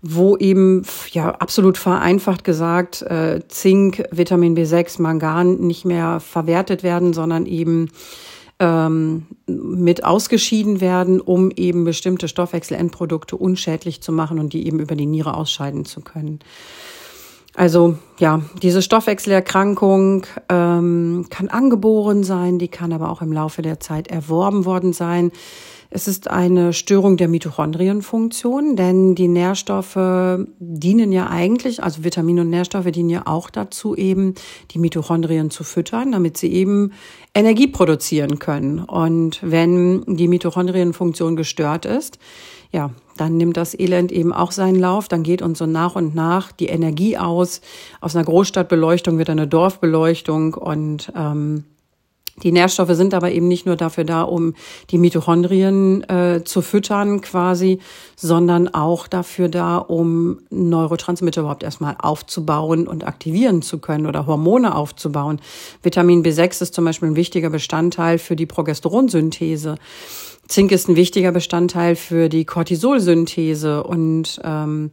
wo 0.01 0.38
eben 0.38 0.83
ja 1.11 1.31
absolut 1.31 1.77
vereinfacht 1.77 2.43
gesagt 2.43 3.01
äh, 3.01 3.41
Zink, 3.49 4.03
Vitamin 4.11 4.55
B6, 4.55 5.01
Mangan 5.01 5.57
nicht 5.59 5.83
mehr 5.85 6.19
verwertet 6.19 6.83
werden, 6.83 7.13
sondern 7.13 7.45
eben 7.45 7.91
ähm, 8.60 9.25
mit 9.48 10.04
ausgeschieden 10.04 10.82
werden, 10.82 11.22
um 11.22 11.51
eben 11.51 11.86
bestimmte 11.86 12.28
Stoffwechselendprodukte 12.28 13.36
unschädlich 13.36 14.01
zu 14.01 14.12
machen 14.12 14.39
und 14.39 14.54
die 14.54 14.68
eben 14.68 14.80
über 14.80 14.96
die 14.96 15.06
Niere 15.06 15.34
ausscheiden 15.34 15.86
zu 15.86 16.01
können. 16.01 16.39
Also 17.56 17.98
ja, 18.20 18.42
diese 18.62 18.82
Stoffwechselerkrankung 18.82 20.25
ähm, 20.50 21.25
kann 21.30 21.50
angeboren 21.50 22.24
sein, 22.24 22.60
die 22.60 22.68
kann 22.68 22.94
aber 22.94 23.10
auch 23.10 23.22
im 23.22 23.34
Laufe 23.34 23.62
der 23.62 23.80
Zeit 23.80 24.08
erworben 24.08 24.66
worden 24.66 24.94
sein. 24.94 25.32
Es 25.91 26.08
ist 26.08 26.29
eine 26.29 26.72
Störung 26.72 27.17
der 27.17 27.27
Mitochondrienfunktion, 27.27 28.75
denn 28.75 29.15
die 29.15 29.27
Nährstoffe 29.27 30.46
dienen 30.60 31.12
ja 31.12 31.27
eigentlich, 31.29 31.81
also 31.81 32.03
Vitamine 32.03 32.41
und 32.41 32.51
Nährstoffe 32.51 32.91
dienen 32.91 33.10
ja 33.10 33.24
auch 33.25 33.50
dazu, 33.50 33.96
eben 33.96 34.36
die 34.69 34.77
Mitochondrien 34.77 35.50
zu 35.50 35.63
füttern, 35.63 36.12
damit 36.12 36.38
sie 36.38 36.53
eben 36.53 36.93
Energie 37.34 37.65
produzieren 37.65 38.38
können. 38.38 38.79
Und 38.79 39.39
wenn 39.41 40.03
die 40.05 40.27
Mitochondrienfunktion 40.27 41.36
gestört 41.36 41.86
ist, 41.86 42.19
ja, 42.72 42.91
dann 43.17 43.38
nimmt 43.38 43.58
das 43.58 43.77
Elend 43.77 44.12
eben 44.12 44.31
auch 44.31 44.51
seinen 44.51 44.79
Lauf. 44.79 45.08
Dann 45.08 45.24
geht 45.24 45.41
uns 45.41 45.58
so 45.58 45.65
nach 45.65 45.96
und 45.96 46.13
nach 46.13 46.51
die 46.51 46.67
Energie 46.67 47.17
aus. 47.17 47.62
Aus 48.00 48.15
einer 48.15 48.25
Großstadtbeleuchtung 48.25 49.17
wird 49.17 49.31
eine 49.31 49.48
Dorfbeleuchtung 49.48 50.53
und 50.53 51.12
ähm, 51.15 51.63
die 52.43 52.51
Nährstoffe 52.51 52.93
sind 52.93 53.13
aber 53.13 53.31
eben 53.31 53.48
nicht 53.48 53.65
nur 53.65 53.75
dafür 53.75 54.03
da, 54.03 54.22
um 54.22 54.53
die 54.89 54.98
Mitochondrien 54.98 56.08
äh, 56.10 56.43
zu 56.43 56.62
füttern 56.62 57.22
quasi, 57.22 57.79
sondern 58.15 58.74
auch 58.74 59.08
dafür 59.08 59.50
da, 59.50 59.77
um 59.77 60.39
Neurotransmitter 60.50 61.41
überhaupt 61.41 61.63
erstmal 61.63 61.96
aufzubauen 62.00 62.88
und 62.88 63.05
aktivieren 63.05 63.62
zu 63.62 63.79
können 63.79 64.05
oder 64.05 64.25
Hormone 64.25 64.75
aufzubauen. 64.75 65.39
Vitamin 65.84 66.24
B6 66.24 66.62
ist 66.62 66.74
zum 66.74 66.86
Beispiel 66.86 67.10
ein 67.10 67.15
wichtiger 67.15 67.50
Bestandteil 67.50 68.17
für 68.17 68.36
die 68.36 68.46
Progesteronsynthese. 68.46 69.77
Zink 70.48 70.72
ist 70.72 70.89
ein 70.89 70.96
wichtiger 70.96 71.31
Bestandteil 71.31 71.96
für 71.96 72.27
die 72.27 72.43
Cortisolsynthese 72.43 73.84
und 73.84 74.41
ähm, 74.43 74.91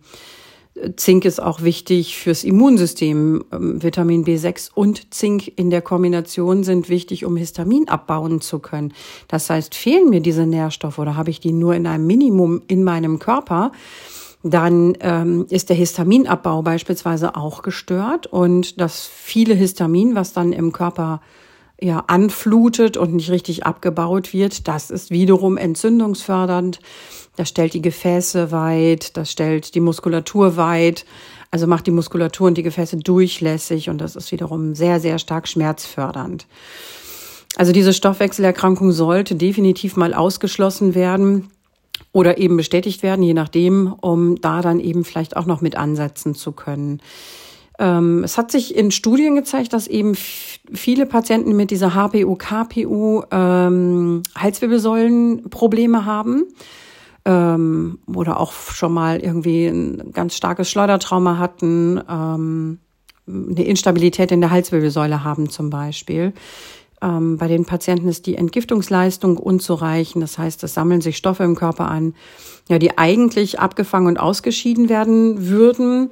Zink 0.96 1.24
ist 1.24 1.42
auch 1.42 1.62
wichtig 1.62 2.16
fürs 2.16 2.44
Immunsystem. 2.44 3.44
Ähm, 3.52 3.82
Vitamin 3.82 4.24
B6 4.24 4.70
und 4.74 5.12
Zink 5.14 5.52
in 5.56 5.70
der 5.70 5.82
Kombination 5.82 6.64
sind 6.64 6.88
wichtig, 6.88 7.24
um 7.24 7.36
Histamin 7.36 7.88
abbauen 7.88 8.40
zu 8.40 8.58
können. 8.58 8.92
Das 9.28 9.48
heißt, 9.48 9.74
fehlen 9.74 10.10
mir 10.10 10.20
diese 10.20 10.46
Nährstoffe 10.46 10.98
oder 10.98 11.16
habe 11.16 11.30
ich 11.30 11.40
die 11.40 11.52
nur 11.52 11.74
in 11.74 11.86
einem 11.86 12.06
Minimum 12.06 12.62
in 12.68 12.84
meinem 12.84 13.18
Körper, 13.18 13.72
dann 14.42 14.96
ähm, 15.00 15.46
ist 15.48 15.70
der 15.70 15.76
Histaminabbau 15.76 16.62
beispielsweise 16.62 17.36
auch 17.36 17.62
gestört 17.62 18.26
und 18.26 18.80
das 18.80 19.06
viele 19.06 19.54
Histamin, 19.54 20.14
was 20.14 20.32
dann 20.32 20.52
im 20.52 20.72
Körper 20.72 21.20
ja, 21.80 22.04
anflutet 22.06 22.96
und 22.96 23.14
nicht 23.14 23.30
richtig 23.30 23.66
abgebaut 23.66 24.32
wird. 24.32 24.66
Das 24.66 24.90
ist 24.90 25.10
wiederum 25.10 25.56
entzündungsfördernd. 25.56 26.80
Das 27.36 27.50
stellt 27.50 27.74
die 27.74 27.82
Gefäße 27.82 28.50
weit, 28.50 29.16
das 29.16 29.30
stellt 29.30 29.74
die 29.74 29.80
Muskulatur 29.80 30.56
weit, 30.56 31.04
also 31.50 31.66
macht 31.66 31.86
die 31.86 31.90
Muskulatur 31.90 32.46
und 32.46 32.56
die 32.56 32.62
Gefäße 32.62 32.96
durchlässig 32.96 33.90
und 33.90 33.98
das 33.98 34.16
ist 34.16 34.32
wiederum 34.32 34.74
sehr, 34.74 35.00
sehr 35.00 35.18
stark 35.18 35.46
schmerzfördernd. 35.46 36.46
Also 37.56 37.72
diese 37.72 37.92
Stoffwechselerkrankung 37.92 38.92
sollte 38.92 39.34
definitiv 39.34 39.96
mal 39.96 40.14
ausgeschlossen 40.14 40.94
werden 40.94 41.50
oder 42.12 42.38
eben 42.38 42.56
bestätigt 42.56 43.02
werden, 43.02 43.22
je 43.22 43.34
nachdem, 43.34 43.92
um 43.92 44.40
da 44.40 44.62
dann 44.62 44.80
eben 44.80 45.04
vielleicht 45.04 45.36
auch 45.36 45.46
noch 45.46 45.60
mit 45.60 45.76
ansetzen 45.76 46.34
zu 46.34 46.52
können. 46.52 47.00
Ähm, 47.78 48.24
es 48.24 48.38
hat 48.38 48.50
sich 48.50 48.74
in 48.74 48.90
Studien 48.90 49.34
gezeigt, 49.34 49.72
dass 49.72 49.86
eben 49.86 50.14
viele 50.14 51.06
Patienten 51.06 51.54
mit 51.56 51.70
dieser 51.70 51.94
HPU, 51.94 52.36
KPU 52.36 53.22
ähm, 53.30 54.22
Halswirbelsäulenprobleme 54.34 56.04
haben 56.04 56.44
ähm, 57.24 57.98
oder 58.06 58.40
auch 58.40 58.52
schon 58.52 58.94
mal 58.94 59.20
irgendwie 59.20 59.66
ein 59.66 60.12
ganz 60.12 60.36
starkes 60.36 60.70
Schleudertrauma 60.70 61.38
hatten, 61.38 62.00
ähm, 62.08 62.78
eine 63.28 63.64
Instabilität 63.64 64.30
in 64.30 64.40
der 64.40 64.50
Halswirbelsäule 64.50 65.24
haben 65.24 65.50
zum 65.50 65.68
Beispiel. 65.68 66.32
Ähm, 67.02 67.36
bei 67.36 67.48
den 67.48 67.64
Patienten 67.64 68.08
ist 68.08 68.26
die 68.26 68.36
Entgiftungsleistung 68.36 69.36
unzureichend. 69.36 70.22
Das 70.22 70.38
heißt, 70.38 70.62
es 70.64 70.74
sammeln 70.74 71.00
sich 71.00 71.16
Stoffe 71.16 71.44
im 71.44 71.54
Körper 71.54 71.88
an, 71.88 72.14
ja, 72.68 72.78
die 72.78 72.96
eigentlich 72.96 73.60
abgefangen 73.60 74.08
und 74.08 74.18
ausgeschieden 74.18 74.88
werden 74.88 75.48
würden. 75.48 76.10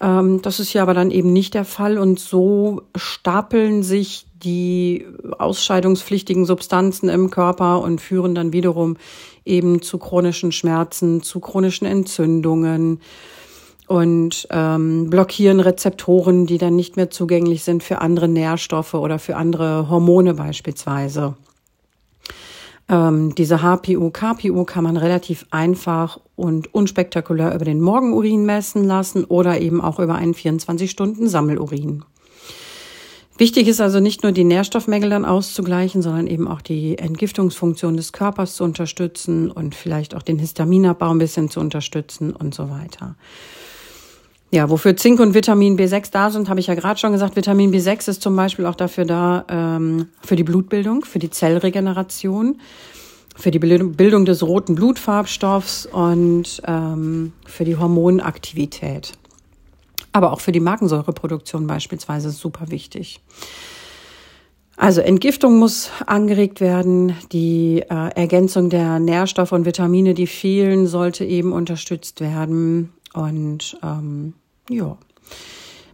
Ähm, 0.00 0.40
das 0.42 0.60
ist 0.60 0.72
ja 0.72 0.82
aber 0.82 0.94
dann 0.94 1.10
eben 1.10 1.32
nicht 1.32 1.54
der 1.54 1.64
Fall 1.64 1.98
und 1.98 2.18
so 2.20 2.82
stapeln 2.96 3.82
sich 3.82 4.26
die 4.42 5.06
ausscheidungspflichtigen 5.38 6.46
Substanzen 6.46 7.08
im 7.08 7.30
Körper 7.30 7.82
und 7.82 8.00
führen 8.00 8.34
dann 8.34 8.52
wiederum 8.52 8.96
eben 9.44 9.82
zu 9.82 9.98
chronischen 9.98 10.52
Schmerzen, 10.52 11.22
zu 11.22 11.40
chronischen 11.40 11.86
Entzündungen 11.86 13.00
und 13.90 14.46
ähm, 14.52 15.10
blockieren 15.10 15.58
Rezeptoren, 15.58 16.46
die 16.46 16.58
dann 16.58 16.76
nicht 16.76 16.96
mehr 16.96 17.10
zugänglich 17.10 17.64
sind 17.64 17.82
für 17.82 18.00
andere 18.00 18.28
Nährstoffe 18.28 18.94
oder 18.94 19.18
für 19.18 19.34
andere 19.34 19.90
Hormone 19.90 20.34
beispielsweise. 20.34 21.34
Ähm, 22.88 23.34
diese 23.34 23.62
HPU, 23.62 24.10
KPU 24.10 24.62
kann 24.62 24.84
man 24.84 24.96
relativ 24.96 25.44
einfach 25.50 26.20
und 26.36 26.72
unspektakulär 26.72 27.52
über 27.52 27.64
den 27.64 27.80
Morgenurin 27.80 28.44
messen 28.44 28.84
lassen 28.84 29.24
oder 29.24 29.60
eben 29.60 29.80
auch 29.80 29.98
über 29.98 30.14
einen 30.14 30.34
24-Stunden-Sammelurin. 30.34 32.04
Wichtig 33.38 33.66
ist 33.66 33.80
also 33.80 33.98
nicht 33.98 34.22
nur 34.22 34.30
die 34.30 34.44
Nährstoffmängel 34.44 35.10
dann 35.10 35.24
auszugleichen, 35.24 36.00
sondern 36.00 36.28
eben 36.28 36.46
auch 36.46 36.60
die 36.60 36.96
Entgiftungsfunktion 36.96 37.96
des 37.96 38.12
Körpers 38.12 38.54
zu 38.54 38.62
unterstützen 38.62 39.50
und 39.50 39.74
vielleicht 39.74 40.14
auch 40.14 40.22
den 40.22 40.38
Histaminabbau 40.38 41.10
ein 41.10 41.18
bisschen 41.18 41.50
zu 41.50 41.58
unterstützen 41.58 42.30
und 42.36 42.54
so 42.54 42.70
weiter. 42.70 43.16
Ja, 44.52 44.68
wofür 44.68 44.96
Zink 44.96 45.20
und 45.20 45.34
Vitamin 45.34 45.78
B6 45.78 46.10
da 46.10 46.30
sind, 46.30 46.48
habe 46.48 46.58
ich 46.58 46.66
ja 46.66 46.74
gerade 46.74 46.98
schon 46.98 47.12
gesagt. 47.12 47.36
Vitamin 47.36 47.72
B6 47.72 48.08
ist 48.08 48.22
zum 48.22 48.34
Beispiel 48.34 48.66
auch 48.66 48.74
dafür 48.74 49.04
da, 49.04 49.44
ähm, 49.48 50.08
für 50.22 50.34
die 50.34 50.42
Blutbildung, 50.42 51.04
für 51.04 51.20
die 51.20 51.30
Zellregeneration, 51.30 52.60
für 53.36 53.52
die 53.52 53.60
Bildung 53.60 54.24
des 54.24 54.42
roten 54.42 54.74
Blutfarbstoffs 54.74 55.86
und 55.86 56.62
ähm, 56.66 57.32
für 57.46 57.64
die 57.64 57.76
Hormonaktivität. 57.76 59.12
Aber 60.12 60.32
auch 60.32 60.40
für 60.40 60.50
die 60.50 60.58
Magensäureproduktion 60.58 61.68
beispielsweise 61.68 62.30
ist 62.30 62.38
super 62.38 62.70
wichtig. 62.70 63.20
Also 64.76 65.00
Entgiftung 65.00 65.58
muss 65.58 65.90
angeregt 66.06 66.60
werden. 66.60 67.14
Die 67.30 67.84
äh, 67.88 68.10
Ergänzung 68.16 68.68
der 68.70 68.98
Nährstoffe 68.98 69.52
und 69.52 69.64
Vitamine, 69.64 70.14
die 70.14 70.26
fehlen, 70.26 70.88
sollte 70.88 71.24
eben 71.24 71.52
unterstützt 71.52 72.20
werden. 72.20 72.92
Und 73.12 73.78
ähm, 73.82 74.34
ja. 74.70 74.96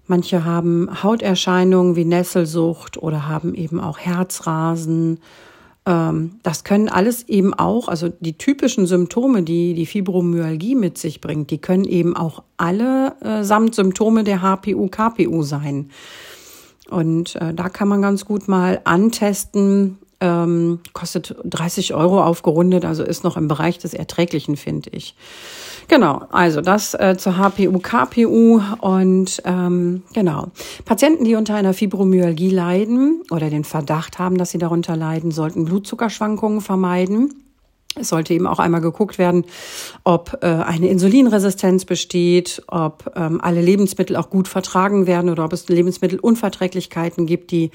Manche 0.07 0.45
haben 0.45 1.03
Hauterscheinungen 1.03 1.97
wie 1.97 2.05
Nesselsucht 2.05 2.97
oder 2.97 3.27
haben 3.27 3.55
eben 3.55 3.81
auch 3.81 3.99
Herzrasen. 3.99 5.19
Ähm, 5.85 6.39
das 6.45 6.63
können 6.63 6.89
alles 6.89 7.29
eben 7.29 7.55
auch, 7.55 7.89
also 7.89 8.09
die 8.21 8.39
typischen 8.39 8.87
Symptome, 8.87 9.43
die 9.43 9.75
die 9.75 9.87
Fibromyalgie 9.87 10.77
mit 10.77 10.97
sich 10.97 11.21
bringt, 11.21 11.51
die 11.51 11.59
können 11.59 11.85
eben 11.85 12.17
auch 12.17 12.45
alle 12.57 13.15
äh, 13.21 13.43
samt 13.43 13.75
Symptome 13.75 14.23
der 14.23 14.43
HPU, 14.43 14.89
KPU 14.89 15.43
sein. 15.43 15.91
Und 16.89 17.35
äh, 17.37 17.53
da 17.53 17.69
kann 17.69 17.89
man 17.89 18.01
ganz 18.01 18.25
gut 18.25 18.47
mal 18.47 18.81
antesten, 18.85 19.99
ähm, 20.21 20.81
kostet 20.93 21.37
30 21.45 21.95
Euro 21.95 22.23
aufgerundet, 22.23 22.85
also 22.85 23.03
ist 23.03 23.25
noch 23.25 23.37
im 23.37 23.49
Bereich 23.49 23.79
des 23.79 23.95
Erträglichen, 23.95 24.57
finde 24.57 24.91
ich. 24.91 25.15
Genau, 25.89 26.23
also 26.31 26.61
das 26.61 26.95
äh, 26.95 27.17
zur 27.17 27.37
HPU, 27.37 27.79
KPU 27.79 28.61
und 28.81 29.43
ähm, 29.45 30.03
genau. 30.13 30.49
Patienten, 30.85 31.25
die 31.25 31.37
unter 31.37 31.55
einer 31.55 31.75
Fibromyalgie 31.75 32.51
leiden 32.51 33.23
oder 33.31 33.51
den 33.51 33.65
Verdacht 33.65 34.19
haben, 34.19 34.37
dass 34.37 34.51
sie 34.51 34.59
darunter 34.59 34.97
leiden, 34.97 35.31
sollten 35.31 35.65
Blutzuckerschwankungen 35.65 36.61
vermeiden. 36.61 37.46
Es 37.99 38.11
sollte 38.11 38.35
eben 38.35 38.47
auch 38.47 38.59
einmal 38.59 38.83
geguckt 38.83 39.17
werden, 39.17 39.45
ob 40.05 40.39
äh, 40.43 40.47
eine 40.47 40.89
Insulinresistenz 40.89 41.87
besteht, 41.87 42.63
ob 42.67 43.11
ähm, 43.17 43.41
alle 43.41 43.63
Lebensmittel 43.63 44.17
auch 44.17 44.29
gut 44.29 44.49
vertragen 44.49 45.07
werden 45.07 45.31
oder 45.31 45.47
ob 45.47 45.55
es 45.55 45.67
Lebensmittelunverträglichkeiten 45.69 47.25
gibt, 47.25 47.51
die 47.51 47.71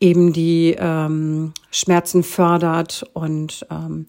eben 0.00 0.32
die 0.32 0.76
ähm, 0.78 1.52
Schmerzen 1.72 2.22
fördert. 2.22 3.04
Und 3.14 3.66
ähm, 3.68 4.06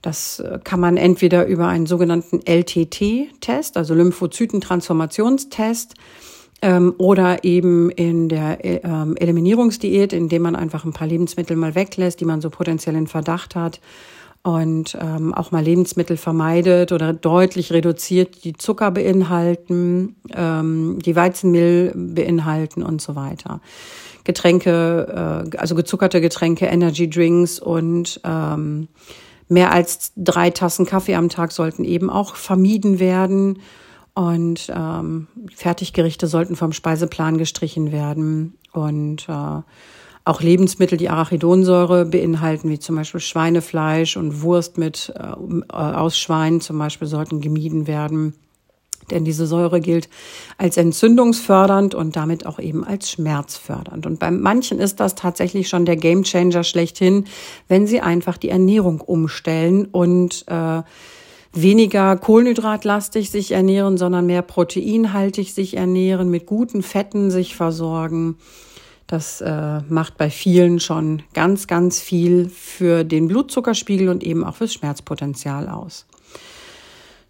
das 0.00 0.42
kann 0.64 0.80
man 0.80 0.96
entweder 0.96 1.46
über 1.46 1.68
einen 1.68 1.86
sogenannten 1.86 2.40
LTT-Test, 2.44 3.76
also 3.76 3.94
Lymphozytentransformationstest, 3.94 5.94
ähm, 6.62 6.94
oder 6.96 7.44
eben 7.44 7.90
in 7.90 8.30
der 8.30 8.64
äh, 8.64 8.80
ähm, 8.84 9.16
Eliminierungsdiät, 9.16 10.14
indem 10.14 10.42
man 10.42 10.56
einfach 10.56 10.84
ein 10.84 10.94
paar 10.94 11.06
Lebensmittel 11.06 11.56
mal 11.56 11.74
weglässt, 11.74 12.20
die 12.20 12.24
man 12.24 12.40
so 12.40 12.48
potenziell 12.48 12.96
in 12.96 13.06
Verdacht 13.06 13.54
hat 13.54 13.80
und 14.44 14.96
ähm, 15.00 15.32
auch 15.32 15.52
mal 15.52 15.64
Lebensmittel 15.64 16.18
vermeidet 16.18 16.92
oder 16.92 17.14
deutlich 17.14 17.72
reduziert, 17.72 18.44
die 18.44 18.52
Zucker 18.52 18.90
beinhalten, 18.90 20.16
ähm, 20.34 20.98
die 21.02 21.16
Weizenmehl 21.16 21.92
beinhalten 21.96 22.82
und 22.82 23.00
so 23.00 23.16
weiter. 23.16 23.62
Getränke, 24.24 25.46
äh, 25.50 25.56
also 25.56 25.74
gezuckerte 25.74 26.20
Getränke, 26.20 26.66
Energy 26.66 27.08
Drinks 27.08 27.58
und 27.58 28.20
ähm, 28.22 28.88
mehr 29.48 29.72
als 29.72 30.12
drei 30.14 30.50
Tassen 30.50 30.84
Kaffee 30.84 31.14
am 31.14 31.30
Tag 31.30 31.50
sollten 31.50 31.84
eben 31.84 32.10
auch 32.10 32.36
vermieden 32.36 32.98
werden. 32.98 33.60
Und 34.14 34.70
ähm, 34.72 35.26
Fertiggerichte 35.54 36.26
sollten 36.26 36.54
vom 36.54 36.72
Speiseplan 36.72 37.38
gestrichen 37.38 37.92
werden. 37.92 38.58
Und 38.72 39.26
äh, 39.26 39.62
auch 40.24 40.40
Lebensmittel, 40.40 40.96
die 40.96 41.10
Arachidonsäure 41.10 42.06
beinhalten, 42.06 42.70
wie 42.70 42.78
zum 42.78 42.96
Beispiel 42.96 43.20
Schweinefleisch 43.20 44.16
und 44.16 44.42
Wurst 44.42 44.78
mit 44.78 45.12
äh, 45.16 45.72
aus 45.72 46.18
Schwein 46.18 46.60
zum 46.60 46.78
Beispiel, 46.78 47.08
sollten 47.08 47.40
gemieden 47.40 47.86
werden. 47.86 48.34
Denn 49.10 49.26
diese 49.26 49.46
Säure 49.46 49.82
gilt 49.82 50.08
als 50.56 50.78
entzündungsfördernd 50.78 51.94
und 51.94 52.16
damit 52.16 52.46
auch 52.46 52.58
eben 52.58 52.84
als 52.84 53.10
schmerzfördernd. 53.10 54.06
Und 54.06 54.18
bei 54.18 54.30
manchen 54.30 54.78
ist 54.78 54.98
das 54.98 55.14
tatsächlich 55.14 55.68
schon 55.68 55.84
der 55.84 55.96
Gamechanger 55.96 56.64
schlechthin, 56.64 57.26
wenn 57.68 57.86
sie 57.86 58.00
einfach 58.00 58.38
die 58.38 58.48
Ernährung 58.48 59.02
umstellen 59.02 59.84
und 59.84 60.46
äh, 60.48 60.82
weniger 61.52 62.16
kohlenhydratlastig 62.16 63.30
sich 63.30 63.52
ernähren, 63.52 63.98
sondern 63.98 64.24
mehr 64.24 64.40
proteinhaltig 64.42 65.52
sich 65.52 65.76
ernähren, 65.76 66.30
mit 66.30 66.46
guten 66.46 66.82
Fetten 66.82 67.30
sich 67.30 67.54
versorgen 67.54 68.36
das 69.06 69.40
äh, 69.40 69.80
macht 69.88 70.16
bei 70.16 70.30
vielen 70.30 70.80
schon 70.80 71.22
ganz, 71.34 71.66
ganz 71.66 72.00
viel 72.00 72.48
für 72.48 73.04
den 73.04 73.28
Blutzuckerspiegel 73.28 74.08
und 74.08 74.22
eben 74.22 74.44
auch 74.44 74.54
fürs 74.54 74.74
Schmerzpotenzial 74.74 75.68
aus. 75.68 76.06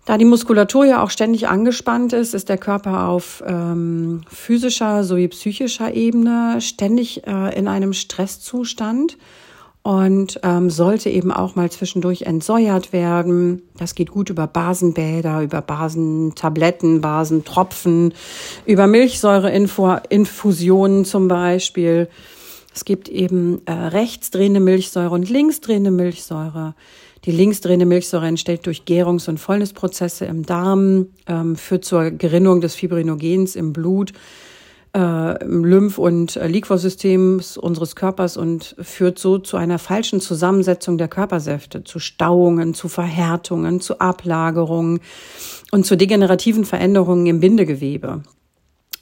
Da 0.04 0.19
die 0.19 0.26
Muskulatur 0.26 0.85
ja 0.85 1.02
auch 1.02 1.11
ständig 1.11 1.49
angespannt 1.49 2.12
ist, 2.12 2.35
ist 2.35 2.50
der 2.50 2.59
Körper 2.59 3.09
auf 3.09 3.43
ähm, 3.47 4.21
physischer 4.28 5.02
sowie 5.02 5.28
psychischer 5.28 5.95
Ebene 5.95 6.61
ständig 6.61 7.26
äh, 7.26 7.59
in 7.59 7.69
einem 7.69 7.95
Stresszustand 7.95 9.16
und 9.85 10.41
ähm, 10.43 10.69
sollte 10.71 11.09
eben 11.11 11.31
auch 11.31 11.55
mal 11.57 11.71
zwischendurch 11.71 12.23
entsäuert 12.23 12.95
werden. 12.95 13.61
Das 13.76 13.95
geht 13.95 14.11
gut 14.11 14.31
über 14.31 14.47
Basenbäder, 14.47 15.43
über 15.43 15.61
Basentabletten, 15.61 17.03
Basentropfen, 17.03 18.14
über 18.64 18.87
Milchsäureinfusionen 18.87 21.05
zum 21.05 21.29
Beispiel. 21.29 22.09
Es 22.75 22.87
gibt 22.87 23.11
eben 23.11 23.61
äh, 23.67 23.73
rechtsdrehende 23.73 24.61
Milchsäure 24.61 25.11
und 25.11 25.29
linksdrehende 25.29 25.91
Milchsäure. 25.91 26.75
Die 27.26 27.33
linksdrehende 27.33 27.85
Milchsäure 27.85 28.26
entsteht 28.26 28.64
durch 28.64 28.87
Gärungs- 28.87 29.29
und 29.29 29.37
Fäulnisprozesse 29.38 30.25
im 30.25 30.47
Darm, 30.47 31.09
ähm, 31.26 31.57
führt 31.57 31.85
zur 31.85 32.11
Gerinnung 32.11 32.62
des 32.62 32.75
Fibrinogens 32.75 33.55
im 33.55 33.75
Blut 33.75 34.14
äh, 34.94 35.44
Lymph- 35.44 35.98
und 35.98 36.36
äh, 36.36 36.46
Liquorsystem 36.46 37.40
unseres 37.56 37.96
Körpers 37.96 38.36
und 38.36 38.76
führt 38.80 39.18
so 39.18 39.38
zu 39.38 39.56
einer 39.56 39.78
falschen 39.78 40.20
Zusammensetzung 40.20 40.98
der 40.98 41.08
Körpersäfte, 41.08 41.84
zu 41.84 41.98
Stauungen, 41.98 42.74
zu 42.74 42.88
Verhärtungen, 42.88 43.80
zu 43.80 43.98
Ablagerungen 43.98 45.00
und 45.72 45.84
zu 45.84 45.96
degenerativen 45.96 46.64
Veränderungen 46.64 47.26
im 47.26 47.40
Bindegewebe. 47.40 48.22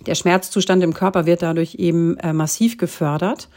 Der 0.07 0.14
Schmerzzustand 0.14 0.83
im 0.83 0.94
Körper 0.94 1.26
wird 1.26 1.42
dadurch 1.42 1.74
eben 1.76 2.16
äh, 2.18 2.33
massiv 2.33 2.78
gefördert 2.78 3.48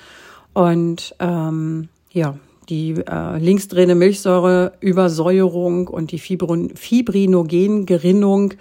und 0.53 1.15
ähm, 1.19 1.87
ja, 2.11 2.37
die 2.69 2.91
äh, 2.91 3.37
linksdrehende 3.37 3.95
Milchsäureübersäuerung 3.95 5.87
und 5.87 6.11
die 6.11 6.19
Fibrinogengerinnung 6.19 8.53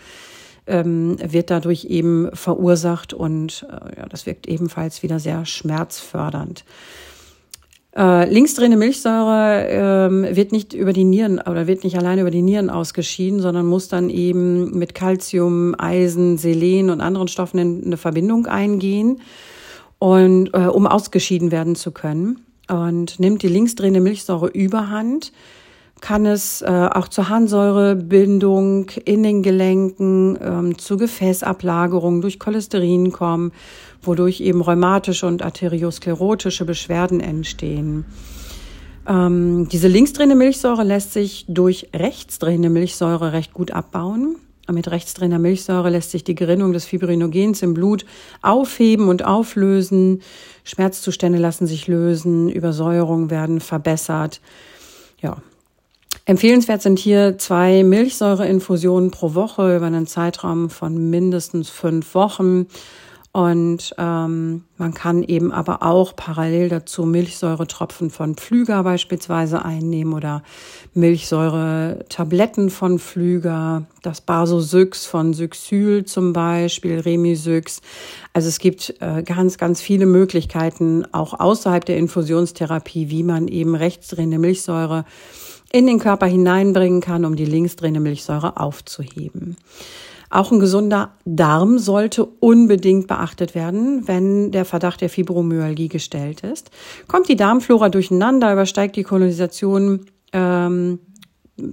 ähm, 0.66 1.16
wird 1.20 1.50
dadurch 1.50 1.84
eben 1.86 2.30
verursacht 2.32 3.12
und 3.12 3.66
äh, 3.70 4.00
ja, 4.00 4.06
das 4.06 4.26
wirkt 4.26 4.46
ebenfalls 4.46 5.02
wieder 5.02 5.18
sehr 5.18 5.44
schmerzfördernd. 5.44 6.64
Äh, 7.96 8.28
linksdrehende 8.28 8.76
Milchsäure 8.76 9.66
ähm, 9.68 10.26
wird 10.28 10.50
nicht 10.50 10.72
über 10.72 10.92
die 10.92 11.04
Nieren 11.04 11.38
oder 11.38 11.68
wird 11.68 11.84
nicht 11.84 11.96
alleine 11.96 12.22
über 12.22 12.32
die 12.32 12.42
Nieren 12.42 12.68
ausgeschieden, 12.68 13.40
sondern 13.40 13.66
muss 13.66 13.86
dann 13.86 14.10
eben 14.10 14.76
mit 14.76 14.96
Calcium, 14.96 15.76
Eisen, 15.78 16.36
Selen 16.36 16.90
und 16.90 17.00
anderen 17.00 17.28
Stoffen 17.28 17.58
in 17.58 17.84
eine 17.84 17.96
Verbindung 17.96 18.46
eingehen 18.46 19.20
und 20.00 20.52
äh, 20.54 20.66
um 20.66 20.88
ausgeschieden 20.88 21.52
werden 21.52 21.76
zu 21.76 21.92
können. 21.92 22.40
Und 22.68 23.20
nimmt 23.20 23.42
die 23.42 23.48
linksdrehende 23.48 24.00
Milchsäure 24.00 24.48
überhand, 24.48 25.32
kann 26.04 26.26
es 26.26 26.60
äh, 26.60 26.66
auch 26.66 27.08
zur 27.08 27.30
Harnsäurebildung 27.30 28.90
in 29.06 29.22
den 29.22 29.42
Gelenken, 29.42 30.38
ähm, 30.38 30.76
zu 30.76 30.98
Gefäßablagerungen 30.98 32.20
durch 32.20 32.38
Cholesterin 32.38 33.10
kommen, 33.10 33.52
wodurch 34.02 34.42
eben 34.42 34.60
rheumatische 34.60 35.26
und 35.26 35.42
arteriosklerotische 35.42 36.66
Beschwerden 36.66 37.20
entstehen. 37.20 38.04
Ähm, 39.08 39.66
diese 39.72 39.88
linksdrehende 39.88 40.34
Milchsäure 40.34 40.84
lässt 40.84 41.14
sich 41.14 41.46
durch 41.48 41.88
rechtsdrehende 41.94 42.68
Milchsäure 42.68 43.32
recht 43.32 43.54
gut 43.54 43.70
abbauen. 43.70 44.36
Mit 44.70 44.90
rechtsdrehender 44.90 45.38
Milchsäure 45.38 45.88
lässt 45.88 46.10
sich 46.10 46.22
die 46.22 46.34
Gerinnung 46.34 46.74
des 46.74 46.84
Fibrinogens 46.84 47.62
im 47.62 47.72
Blut 47.72 48.04
aufheben 48.42 49.08
und 49.08 49.24
auflösen. 49.24 50.20
Schmerzzustände 50.64 51.38
lassen 51.38 51.66
sich 51.66 51.86
lösen, 51.86 52.50
Übersäuerungen 52.50 53.30
werden 53.30 53.60
verbessert. 53.60 54.42
Ja, 55.22 55.38
Empfehlenswert 56.26 56.80
sind 56.80 56.98
hier 56.98 57.36
zwei 57.36 57.84
Milchsäureinfusionen 57.84 59.10
pro 59.10 59.34
Woche 59.34 59.76
über 59.76 59.86
einen 59.86 60.06
Zeitraum 60.06 60.70
von 60.70 61.10
mindestens 61.10 61.68
fünf 61.68 62.14
Wochen. 62.14 62.66
Und 63.36 63.92
ähm, 63.98 64.62
man 64.78 64.94
kann 64.94 65.24
eben 65.24 65.50
aber 65.50 65.82
auch 65.82 66.14
parallel 66.14 66.68
dazu 66.68 67.04
Milchsäuretropfen 67.04 68.10
von 68.10 68.36
Pflüger 68.36 68.84
beispielsweise 68.84 69.64
einnehmen 69.64 70.14
oder 70.14 70.44
Milchsäuretabletten 70.94 72.70
von 72.70 73.00
Pflüger, 73.00 73.86
das 74.02 74.20
Basosyx 74.20 75.04
von 75.06 75.34
Syxyl 75.34 76.04
zum 76.04 76.32
Beispiel, 76.32 77.00
Remisyx. 77.00 77.80
Also 78.32 78.48
es 78.48 78.60
gibt 78.60 78.94
äh, 79.00 79.24
ganz, 79.24 79.58
ganz 79.58 79.80
viele 79.80 80.06
Möglichkeiten, 80.06 81.04
auch 81.12 81.38
außerhalb 81.38 81.84
der 81.84 81.96
Infusionstherapie, 81.96 83.10
wie 83.10 83.24
man 83.24 83.48
eben 83.48 83.74
rechtsdrehende 83.74 84.38
Milchsäure 84.38 85.04
in 85.74 85.88
den 85.88 85.98
Körper 85.98 86.26
hineinbringen 86.26 87.00
kann, 87.00 87.24
um 87.24 87.34
die 87.34 87.44
linksdrehende 87.44 87.98
Milchsäure 87.98 88.58
aufzuheben. 88.58 89.56
Auch 90.30 90.52
ein 90.52 90.60
gesunder 90.60 91.14
Darm 91.24 91.78
sollte 91.78 92.24
unbedingt 92.24 93.08
beachtet 93.08 93.56
werden, 93.56 94.06
wenn 94.06 94.52
der 94.52 94.64
Verdacht 94.64 95.00
der 95.00 95.08
Fibromyalgie 95.08 95.88
gestellt 95.88 96.42
ist. 96.42 96.70
Kommt 97.08 97.28
die 97.28 97.34
Darmflora 97.34 97.88
durcheinander, 97.88 98.52
übersteigt 98.52 98.94
die 98.94 99.02
Kolonisation, 99.02 100.06
ähm, 100.32 101.00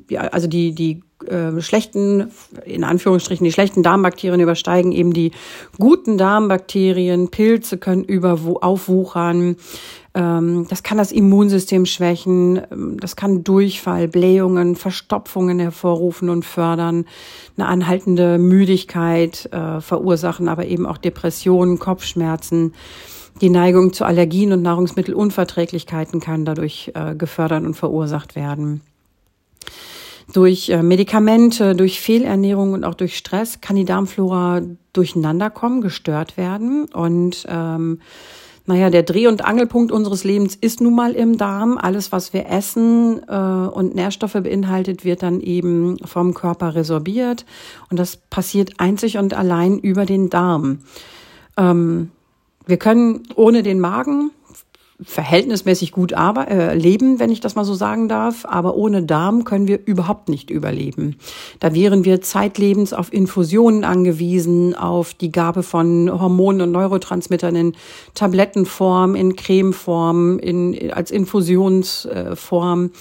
ja, 0.10 0.22
also 0.22 0.48
die, 0.48 0.74
die 0.74 1.04
äh, 1.28 1.62
schlechten, 1.62 2.32
in 2.66 2.84
Anführungsstrichen, 2.84 3.44
die 3.44 3.52
schlechten 3.52 3.84
Darmbakterien 3.84 4.42
übersteigen 4.42 4.92
eben 4.92 5.14
die 5.14 5.32
guten 5.80 6.18
Darmbakterien, 6.18 7.30
Pilze 7.30 7.78
können 7.78 8.04
über 8.04 8.40
aufwuchern, 8.62 9.58
das 10.14 10.84
kann 10.84 10.98
das 10.98 11.14
Immunsystem 11.14 11.86
schwächen, 11.86 12.62
ähm, 12.70 12.98
das 13.00 13.16
kann 13.16 13.44
Durchfall, 13.44 14.08
Blähungen, 14.08 14.76
Verstopfungen 14.76 15.60
hervorrufen 15.60 16.30
und 16.30 16.44
fördern, 16.46 17.06
eine 17.58 17.68
anhaltende 17.68 18.38
Müdigkeit 18.38 19.48
äh, 19.54 19.80
verursachen, 19.80 20.50
aber 20.50 20.66
eben 20.66 20.86
auch 20.86 20.98
Depressionen, 20.98 21.80
Kopfschmerzen. 21.80 22.74
Die 23.40 23.50
Neigung 23.50 23.94
zu 23.94 24.04
Allergien 24.04 24.52
und 24.52 24.62
Nahrungsmittelunverträglichkeiten 24.62 26.20
kann 26.20 26.44
dadurch 26.44 26.92
äh, 26.94 27.16
gefördert 27.16 27.64
und 27.64 27.76
verursacht 27.76 28.36
werden. 28.36 28.82
Durch 30.34 30.70
äh, 30.70 30.84
Medikamente, 30.84 31.76
durch 31.76 32.02
Fehlernährung 32.02 32.74
und 32.74 32.84
auch 32.84 32.96
durch 32.96 33.18
Stress 33.18 33.62
kann 33.62 33.78
die 33.78 33.86
Darmflora 33.86 34.62
durcheinander 34.94 35.50
kommen, 35.50 35.82
gestört 35.82 36.38
werden 36.38 36.86
und 36.94 37.46
ähm, 37.50 38.00
naja, 38.72 38.90
der 38.90 39.04
Dreh- 39.04 39.28
und 39.28 39.44
Angelpunkt 39.44 39.92
unseres 39.92 40.24
Lebens 40.24 40.56
ist 40.56 40.80
nun 40.80 40.96
mal 40.96 41.12
im 41.12 41.38
Darm. 41.38 41.78
Alles, 41.78 42.14
was 42.14 42.32
wir 42.32 42.48
essen 42.48 43.20
äh, 43.28 43.36
und 43.36 43.96
Nährstoffe 43.96 44.32
beinhaltet, 44.32 45.04
wird 45.04 45.24
dann 45.24 45.42
eben 45.42 45.98
vom 46.06 46.34
Körper 46.34 46.74
resorbiert. 46.74 47.46
Und 47.90 48.00
das 48.00 48.16
passiert 48.16 48.80
einzig 48.80 49.18
und 49.18 49.34
allein 49.34 49.78
über 49.78 50.06
den 50.06 50.30
Darm. 50.30 50.80
Ähm, 51.58 52.12
wir 52.66 52.78
können 52.78 53.24
ohne 53.36 53.62
den 53.62 53.82
Magen 53.82 54.32
verhältnismäßig 55.04 55.92
gut 55.92 56.14
äh, 56.14 56.76
leben, 56.76 57.20
wenn 57.20 57.32
ich 57.32 57.40
das 57.40 57.56
mal 57.56 57.66
so 57.66 57.74
sagen 57.74 58.08
darf. 58.08 58.46
Aber 58.46 58.76
ohne 58.76 59.04
Darm 59.04 59.44
können 59.44 59.68
wir 59.68 59.80
überhaupt 59.86 60.30
nicht 60.30 60.50
überleben. 60.50 61.18
Da 61.60 61.74
wären 61.74 62.06
wir 62.06 62.22
zeitlebens 62.22 62.94
auf 62.94 63.12
Infusionen 63.12 63.84
angewiesen, 63.84 64.76
auf 64.76 65.14
die 65.14 65.32
Gabe 65.32 65.64
von 65.64 66.10
Hormonen 66.12 66.62
und 66.62 66.72
Neurotransmittern 66.72 67.56
in 67.56 67.74
Tablettenform, 68.14 69.16
in 69.16 69.36
Cremeform, 69.36 70.40
in, 70.40 70.92
als 70.92 71.12
Infusionsform 71.12 72.92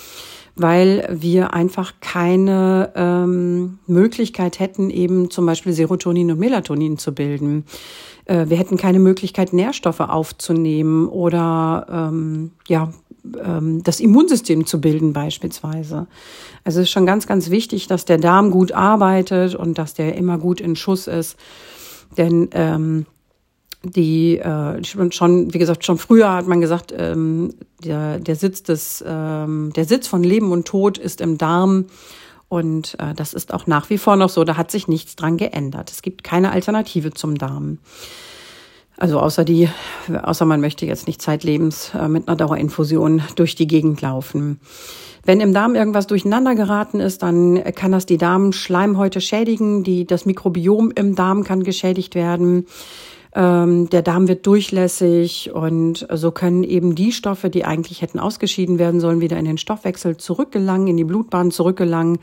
weil 0.56 1.08
wir 1.10 1.54
einfach 1.54 1.94
keine 2.00 2.92
ähm, 2.94 3.78
Möglichkeit 3.86 4.58
hätten, 4.60 4.90
eben 4.90 5.30
zum 5.30 5.46
Beispiel 5.46 5.72
Serotonin 5.72 6.30
und 6.30 6.38
Melatonin 6.38 6.98
zu 6.98 7.14
bilden. 7.14 7.64
Äh, 8.26 8.46
wir 8.48 8.56
hätten 8.56 8.76
keine 8.76 8.98
Möglichkeit, 8.98 9.52
Nährstoffe 9.52 10.00
aufzunehmen 10.00 11.08
oder 11.08 11.86
ähm, 11.90 12.52
ja, 12.68 12.92
ähm, 13.42 13.82
das 13.82 14.00
Immunsystem 14.00 14.66
zu 14.66 14.80
bilden 14.80 15.12
beispielsweise. 15.12 16.06
Also 16.64 16.80
es 16.80 16.86
ist 16.86 16.90
schon 16.90 17.06
ganz, 17.06 17.26
ganz 17.26 17.50
wichtig, 17.50 17.86
dass 17.86 18.04
der 18.04 18.18
Darm 18.18 18.50
gut 18.50 18.72
arbeitet 18.72 19.54
und 19.54 19.78
dass 19.78 19.94
der 19.94 20.16
immer 20.16 20.38
gut 20.38 20.60
in 20.60 20.76
Schuss 20.76 21.06
ist. 21.06 21.36
Denn 22.16 22.48
ähm, 22.52 23.06
die 23.82 24.38
äh, 24.38 24.82
schon, 24.84 25.54
wie 25.54 25.58
gesagt, 25.58 25.84
schon 25.84 25.98
früher 25.98 26.32
hat 26.32 26.46
man 26.46 26.60
gesagt, 26.60 26.92
ähm, 26.96 27.54
der, 27.82 28.18
der 28.18 28.36
Sitz 28.36 28.62
des, 28.62 29.02
ähm, 29.06 29.72
der 29.74 29.86
Sitz 29.86 30.06
von 30.06 30.22
Leben 30.22 30.52
und 30.52 30.66
Tod 30.66 30.98
ist 30.98 31.20
im 31.20 31.38
Darm. 31.38 31.86
Und 32.48 32.96
äh, 32.98 33.14
das 33.14 33.32
ist 33.32 33.54
auch 33.54 33.66
nach 33.66 33.90
wie 33.90 33.98
vor 33.98 34.16
noch 34.16 34.28
so, 34.28 34.44
da 34.44 34.56
hat 34.56 34.70
sich 34.70 34.88
nichts 34.88 35.16
dran 35.16 35.36
geändert. 35.36 35.90
Es 35.90 36.02
gibt 36.02 36.24
keine 36.24 36.50
Alternative 36.52 37.12
zum 37.12 37.38
Darm. 37.38 37.78
Also 38.98 39.18
außer 39.18 39.44
die, 39.44 39.70
außer 40.22 40.44
man 40.44 40.60
möchte 40.60 40.84
jetzt 40.84 41.06
nicht 41.06 41.22
zeitlebens 41.22 41.92
äh, 41.94 42.06
mit 42.08 42.28
einer 42.28 42.36
Dauerinfusion 42.36 43.22
durch 43.34 43.54
die 43.54 43.66
Gegend 43.66 44.02
laufen. 44.02 44.60
Wenn 45.24 45.40
im 45.40 45.54
Darm 45.54 45.74
irgendwas 45.74 46.06
durcheinander 46.06 46.54
geraten 46.54 47.00
ist, 47.00 47.22
dann 47.22 47.62
kann 47.74 47.92
das 47.92 48.04
die 48.04 48.18
Darmschleimhäute 48.18 49.20
schädigen. 49.20 49.84
Die, 49.84 50.06
das 50.06 50.26
Mikrobiom 50.26 50.90
im 50.94 51.14
Darm 51.14 51.44
kann 51.44 51.62
geschädigt 51.62 52.14
werden. 52.14 52.66
Ähm, 53.32 53.88
der 53.90 54.02
Darm 54.02 54.26
wird 54.26 54.46
durchlässig 54.46 55.52
und 55.52 56.06
so 56.12 56.32
können 56.32 56.64
eben 56.64 56.94
die 56.94 57.12
Stoffe, 57.12 57.48
die 57.48 57.64
eigentlich 57.64 58.02
hätten 58.02 58.18
ausgeschieden 58.18 58.78
werden 58.78 59.00
sollen, 59.00 59.20
wieder 59.20 59.38
in 59.38 59.44
den 59.44 59.58
Stoffwechsel 59.58 60.16
zurückgelangen, 60.16 60.88
in 60.88 60.96
die 60.96 61.04
Blutbahn 61.04 61.52
zurückgelangen 61.52 62.18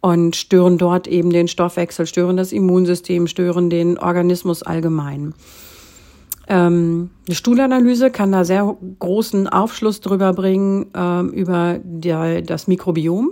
und 0.00 0.34
stören 0.34 0.78
dort 0.78 1.06
eben 1.06 1.30
den 1.30 1.46
Stoffwechsel, 1.46 2.06
stören 2.06 2.36
das 2.36 2.52
Immunsystem, 2.52 3.26
stören 3.26 3.70
den 3.70 3.98
Organismus 3.98 4.62
allgemein. 4.62 5.34
Ähm, 6.48 7.10
eine 7.28 7.36
Stuhlanalyse 7.36 8.10
kann 8.10 8.32
da 8.32 8.44
sehr 8.44 8.76
großen 8.98 9.46
Aufschluss 9.46 10.00
drüber 10.00 10.32
bringen, 10.32 10.86
ähm, 10.96 11.30
über 11.30 11.78
das 11.78 12.66
Mikrobiom, 12.66 13.30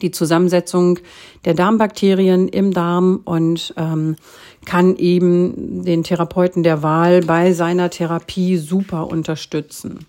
die 0.00 0.10
Zusammensetzung 0.10 0.98
der 1.44 1.54
Darmbakterien 1.54 2.48
im 2.48 2.72
Darm 2.72 3.20
und 3.24 3.74
ähm, 3.76 4.16
kann 4.64 4.96
eben 4.96 5.84
den 5.84 6.02
Therapeuten 6.02 6.62
der 6.62 6.82
Wahl 6.82 7.20
bei 7.20 7.52
seiner 7.52 7.90
Therapie 7.90 8.56
super 8.56 9.08
unterstützen. 9.08 10.06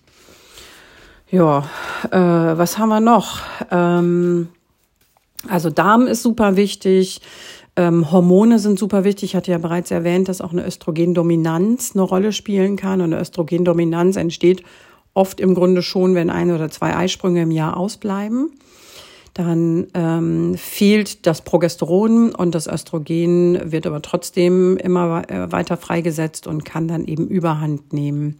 Ja, 1.30 1.67
äh, 2.12 2.17
was 2.17 2.78
haben 2.78 2.89
wir 2.89 3.00
noch? 3.00 3.39
Ähm, 3.72 4.50
also 5.50 5.69
Darm 5.69 6.08
ist 6.08 6.22
super 6.22 6.56
wichtig. 6.56 7.22
Ähm, 7.76 8.12
Hormone 8.12 8.60
sind 8.60 8.78
super 8.78 9.04
wichtig. 9.04 9.32
Ich 9.32 9.36
hatte 9.36 9.52
ja 9.52 9.58
bereits 9.58 9.89
erwähnt, 9.89 10.30
dass 10.30 10.41
auch 10.41 10.52
eine 10.52 10.65
Östrogendominanz 10.65 11.93
eine 11.96 12.04
Rolle 12.04 12.32
spielen 12.32 12.76
kann. 12.76 13.02
Und 13.02 13.13
eine 13.13 13.22
Östrogendominanz 13.22 14.15
entsteht 14.15 14.63
oft 15.15 15.39
im 15.39 15.56
Grunde 15.56 15.82
schon, 15.82 16.13
wenn 16.13 16.30
ein 16.30 16.52
oder 16.52 16.69
zwei 16.69 16.96
Eisprünge 16.96 17.41
im 17.41 17.52
Jahr 17.52 17.78
ausbleiben 17.78 18.52
dann 19.34 19.88
ähm, 19.96 20.56
fehlt 20.58 21.26
das 21.26 21.41
Progesteron 21.41 22.36
und 22.36 22.54
das 22.54 22.67
Östrogen 22.67 23.72
wird 23.72 23.88
aber 23.88 24.02
trotzdem 24.02 24.78
immer 24.78 25.30
äh, 25.30 25.52
weiter 25.52 25.78
freigesetzt 25.78 26.46
und 26.46 26.65
kann 26.65 26.88
dann 26.88 27.06
eben 27.06 27.28
Überhand 27.28 27.93
nehmen. 27.93 28.39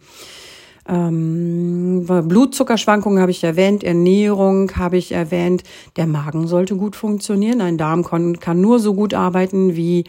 Ähm, 0.86 2.04
Blutzuckerschwankungen 2.06 3.20
habe 3.20 3.30
ich 3.30 3.42
erwähnt, 3.42 3.82
Ernährung 3.82 4.70
habe 4.76 4.96
ich 4.96 5.12
erwähnt. 5.12 5.64
Der 5.96 6.06
Magen 6.06 6.46
sollte 6.46 6.76
gut 6.76 6.94
funktionieren. 6.94 7.60
Ein 7.60 7.78
Darm 7.78 8.04
kann, 8.04 8.38
kann 8.38 8.60
nur 8.60 8.78
so 8.78 8.94
gut 8.94 9.14
arbeiten, 9.14 9.76
wie 9.76 10.04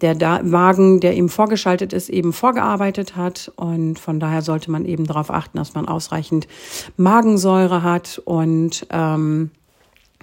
der 0.00 0.14
da 0.14 0.42
Magen, 0.42 1.00
der 1.00 1.16
eben 1.16 1.28
vorgeschaltet 1.28 1.92
ist, 1.92 2.08
eben 2.08 2.32
vorgearbeitet 2.32 3.16
hat. 3.16 3.52
Und 3.56 3.98
von 3.98 4.18
daher 4.18 4.42
sollte 4.42 4.70
man 4.70 4.84
eben 4.84 5.06
darauf 5.06 5.30
achten, 5.30 5.58
dass 5.58 5.74
man 5.74 5.86
ausreichend 5.86 6.48
Magensäure 6.96 7.82
hat 7.82 8.20
und 8.24 8.86
ähm, 8.90 9.50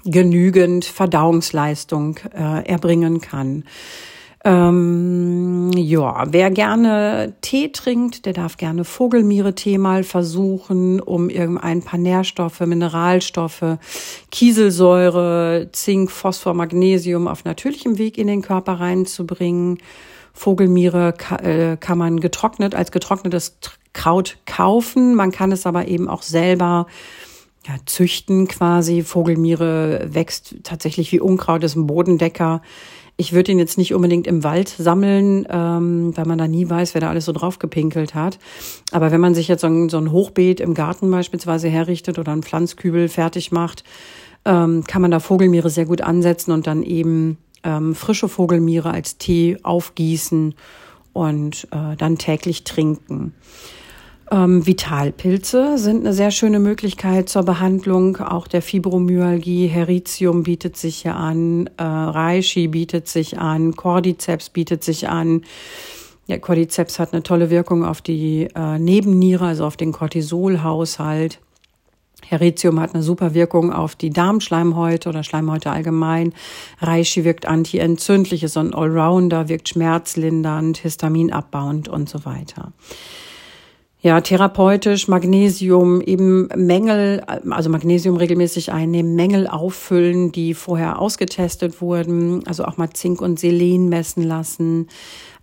genügend 0.06 0.86
Verdauungsleistung 0.86 2.18
äh, 2.34 2.66
erbringen 2.68 3.22
kann. 3.22 3.64
Ähm, 4.44 5.72
ja, 5.76 6.24
wer 6.28 6.50
gerne 6.50 7.34
Tee 7.42 7.70
trinkt, 7.70 8.26
der 8.26 8.34
darf 8.34 8.58
gerne 8.58 8.84
Vogelmiere-Tee 8.84 9.78
mal 9.78 10.04
versuchen, 10.04 11.00
um 11.00 11.30
irgendein 11.30 11.84
paar 11.84 12.00
Nährstoffe, 12.00 12.62
Mineralstoffe, 12.62 13.78
Kieselsäure, 14.32 15.70
Zink, 15.74 16.10
Phosphor, 16.10 16.56
Magnesium 16.56 17.28
auf 17.28 17.46
natürlichem 17.46 18.00
Weg 18.00 18.18
in 18.18 18.26
den 18.26 18.42
Körper 18.42 18.80
reinzubringen. 18.80 19.78
Vogelmiere 20.34 21.14
äh, 21.44 21.78
kann 21.78 22.00
man 22.00 22.20
getrocknet 22.20 22.74
als 22.74 22.92
getrocknetes 22.92 23.58
Kraut 23.94 24.38
kaufen. 24.48 25.14
Man 25.14 25.32
kann 25.32 25.52
es 25.52 25.68
aber 25.68 25.88
eben 25.88 26.08
auch 26.08 26.24
selber 26.24 26.88
ja, 27.68 27.76
züchten 27.86 28.48
quasi. 28.48 29.04
Vogelmiere 29.04 30.08
wächst 30.12 30.56
tatsächlich 30.64 31.12
wie 31.12 31.20
Unkraut, 31.20 31.64
ist 31.64 31.76
ein 31.76 31.88
Bodendecker. 31.88 32.62
Ich 33.18 33.34
würde 33.34 33.52
ihn 33.52 33.60
jetzt 33.60 33.78
nicht 33.78 33.94
unbedingt 33.94 34.26
im 34.26 34.44
Wald 34.44 34.70
sammeln, 34.70 35.46
ähm, 35.50 36.16
weil 36.18 36.26
man 36.26 36.40
da 36.40 36.48
nie 36.48 36.68
weiß, 36.68 36.96
wer 36.96 37.02
da 37.02 37.10
alles 37.10 37.26
so 37.26 37.34
drauf 37.34 37.60
gepinkelt 37.60 38.16
hat. 38.16 38.40
Aber 38.92 39.12
wenn 39.12 39.22
man 39.22 39.36
sich 39.36 39.48
jetzt 39.48 39.62
so 39.62 39.68
ein, 39.68 39.90
so 39.90 39.98
ein 39.98 40.12
Hochbeet 40.12 40.60
im 40.60 40.74
Garten 40.74 41.12
beispielsweise 41.12 41.70
herrichtet 41.70 42.18
oder 42.18 42.32
einen 42.32 42.42
Pflanzkübel 42.42 43.10
fertig 43.10 43.52
macht, 43.52 43.84
ähm, 44.46 44.84
kann 44.88 45.04
man 45.04 45.12
da 45.12 45.20
Vogelmiere 45.20 45.70
sehr 45.70 45.86
gut 45.86 46.02
ansetzen 46.02 46.52
und 46.52 46.66
dann 46.66 46.82
eben 46.82 47.38
ähm, 47.64 47.94
frische 47.94 48.28
Vogelmiere 48.28 48.90
als 48.90 49.18
Tee 49.18 49.58
aufgießen 49.62 50.56
und 51.14 51.68
äh, 51.72 51.96
dann 51.98 52.18
täglich 52.18 52.64
trinken. 52.64 53.36
Ähm, 54.32 54.66
Vitalpilze 54.66 55.78
sind 55.78 56.06
eine 56.06 56.14
sehr 56.14 56.32
schöne 56.32 56.60
Möglichkeit 56.60 57.28
zur 57.28 57.44
Behandlung 57.44 58.18
auch 58.18 58.48
der 58.48 58.62
Fibromyalgie. 58.62 59.68
Heritium 59.68 60.44
bietet 60.44 60.78
sich 60.78 61.02
hier 61.02 61.18
an, 61.18 61.70
äh, 61.78 61.84
Reishi 61.84 62.70
bietet 62.70 63.10
sich 63.10 63.38
an, 63.40 63.76
Cordyceps 63.76 64.50
bietet 64.50 64.86
sich 64.86 65.10
an. 65.10 65.44
Ja, 66.28 66.38
Cordyceps 66.38 66.98
hat 66.98 67.12
eine 67.12 67.24
tolle 67.24 67.50
Wirkung 67.50 67.84
auf 67.84 68.02
die 68.02 68.48
äh, 68.56 68.80
Nebenniere, 68.80 69.48
also 69.48 69.66
auf 69.66 69.76
den 69.76 69.92
Cortisolhaushalt. 69.92 71.40
Heritium 72.26 72.80
hat 72.80 72.94
eine 72.94 73.04
super 73.04 73.34
Wirkung 73.34 73.74
auf 73.74 73.96
die 73.96 74.12
Darmschleimhäute 74.12 75.10
oder 75.10 75.24
Schleimhäute 75.24 75.72
allgemein. 75.72 76.34
Reishi 76.80 77.26
wirkt 77.26 77.48
antientzündlich, 77.48 78.44
ist 78.44 78.56
ein 78.56 78.74
Allrounder, 78.74 79.50
wirkt 79.50 79.68
schmerzlindernd, 79.68 80.78
histaminabbauend 80.78 81.90
und 81.90 82.08
so 82.08 82.24
weiter 82.24 82.72
ja, 84.04 84.20
therapeutisch, 84.20 85.08
Magnesium, 85.08 86.02
eben 86.02 86.48
Mängel, 86.56 87.22
also 87.52 87.70
Magnesium 87.70 88.18
regelmäßig 88.18 88.72
einnehmen, 88.72 89.16
Mängel 89.16 89.46
auffüllen, 89.46 90.32
die 90.32 90.56
vorher 90.56 90.98
ausgetestet 90.98 91.82
wurden, 91.82 92.46
also 92.48 92.66
auch 92.66 92.78
mal 92.78 92.90
Zink 92.90 93.22
und 93.22 93.40
Selen 93.40 93.90
messen 93.90 94.24
lassen, 94.24 94.88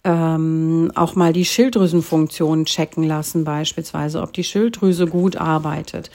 ähm, 0.03 0.90
auch 0.97 1.14
mal 1.14 1.33
die 1.33 1.44
Schilddrüsenfunktion 1.44 2.64
checken 2.64 3.05
lassen, 3.05 3.44
beispielsweise, 3.44 4.23
ob 4.23 4.33
die 4.33 4.44
Schilddrüse 4.44 5.07
gut 5.07 5.37
arbeitet. 5.37 6.11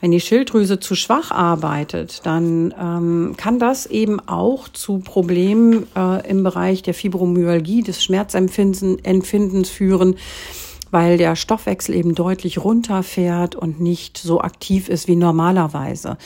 Wenn 0.00 0.10
die 0.10 0.20
Schilddrüse 0.20 0.80
zu 0.80 0.96
schwach 0.96 1.30
arbeitet, 1.30 2.26
dann 2.26 2.74
ähm, 2.78 3.34
kann 3.36 3.60
das 3.60 3.86
eben 3.86 4.18
auch 4.26 4.68
zu 4.68 4.98
Problemen 4.98 5.86
äh, 5.96 6.28
im 6.28 6.42
Bereich 6.42 6.82
der 6.82 6.94
Fibromyalgie, 6.94 7.82
des 7.82 8.02
Schmerzempfindens 8.02 9.70
führen 9.70 10.16
weil 10.90 11.18
der 11.18 11.36
Stoffwechsel 11.36 11.94
eben 11.94 12.14
deutlich 12.14 12.58
runterfährt 12.62 13.54
und 13.54 13.80
nicht 13.80 14.18
so 14.18 14.40
aktiv 14.40 14.88
ist 14.88 15.08
wie 15.08 15.16
normalerweise. 15.16 16.16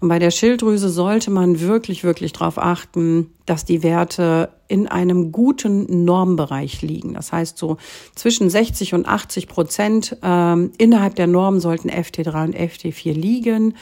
Und 0.00 0.08
bei 0.08 0.18
der 0.18 0.30
Schilddrüse 0.30 0.88
sollte 0.88 1.30
man 1.30 1.60
wirklich, 1.60 2.04
wirklich 2.04 2.32
darauf 2.32 2.58
achten, 2.58 3.32
dass 3.46 3.64
die 3.64 3.82
Werte 3.82 4.50
in 4.68 4.86
einem 4.86 5.32
guten 5.32 6.04
Normbereich 6.04 6.82
liegen. 6.82 7.14
Das 7.14 7.32
heißt, 7.32 7.58
so 7.58 7.78
zwischen 8.14 8.48
60 8.50 8.94
und 8.94 9.06
80 9.06 9.48
Prozent 9.48 10.16
ähm, 10.22 10.72
innerhalb 10.78 11.16
der 11.16 11.26
Norm 11.26 11.58
sollten 11.60 11.90
FT3 11.90 12.44
und 12.44 12.56
FT4 12.56 13.12
liegen 13.12 13.74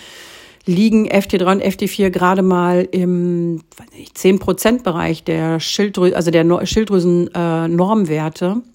liegen 0.68 1.09
FT3 1.09 1.53
und 1.53 1.62
FT4 1.62 2.11
gerade 2.11 2.42
mal 2.42 2.87
im 2.90 3.62
10-Prozent-Bereich 4.14 5.24
der 5.24 5.61
Schilddrüse, 5.61 6.14
also 6.14 6.31
der 6.31 6.66
Schilddrüsen-Normwerte. 6.66 8.57
Äh, 8.59 8.67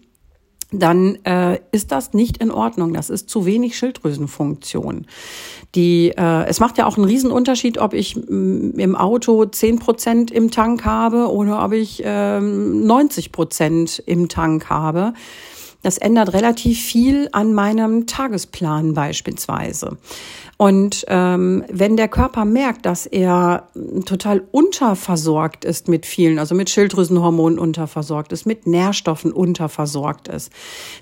dann 0.73 1.17
äh, 1.23 1.59
ist 1.71 1.91
das 1.91 2.13
nicht 2.13 2.37
in 2.37 2.51
Ordnung. 2.51 2.93
Das 2.93 3.09
ist 3.09 3.29
zu 3.29 3.45
wenig 3.45 3.77
Schilddrüsenfunktion. 3.77 5.05
Die, 5.75 6.09
äh, 6.09 6.45
es 6.45 6.59
macht 6.59 6.77
ja 6.77 6.85
auch 6.85 6.97
einen 6.97 7.05
Riesenunterschied, 7.05 7.77
ob 7.77 7.93
ich 7.93 8.15
mm, 8.15 8.79
im 8.79 8.95
Auto 8.95 9.45
zehn 9.45 9.79
Prozent 9.79 10.31
im 10.31 10.51
Tank 10.51 10.85
habe 10.85 11.31
oder 11.31 11.63
ob 11.63 11.73
ich 11.73 12.03
äh, 12.03 12.39
90 12.39 13.31
Prozent 13.31 14.03
im 14.05 14.29
Tank 14.29 14.69
habe. 14.69 15.13
Das 15.83 15.97
ändert 15.97 16.33
relativ 16.33 16.79
viel 16.79 17.29
an 17.33 17.53
meinem 17.53 18.07
Tagesplan 18.07 18.93
beispielsweise. 18.93 19.97
Und 20.57 21.03
ähm, 21.09 21.65
wenn 21.69 21.97
der 21.97 22.07
Körper 22.07 22.45
merkt, 22.45 22.85
dass 22.85 23.05
er 23.05 23.67
total 24.05 24.43
unterversorgt 24.51 25.65
ist 25.65 25.89
mit 25.89 26.05
vielen, 26.05 26.39
also 26.39 26.55
mit 26.55 26.69
Schilddrüsenhormonen 26.69 27.59
unterversorgt 27.59 28.31
ist, 28.31 28.45
mit 28.45 28.65
Nährstoffen 28.65 29.33
unterversorgt 29.33 30.29
ist, 30.29 30.53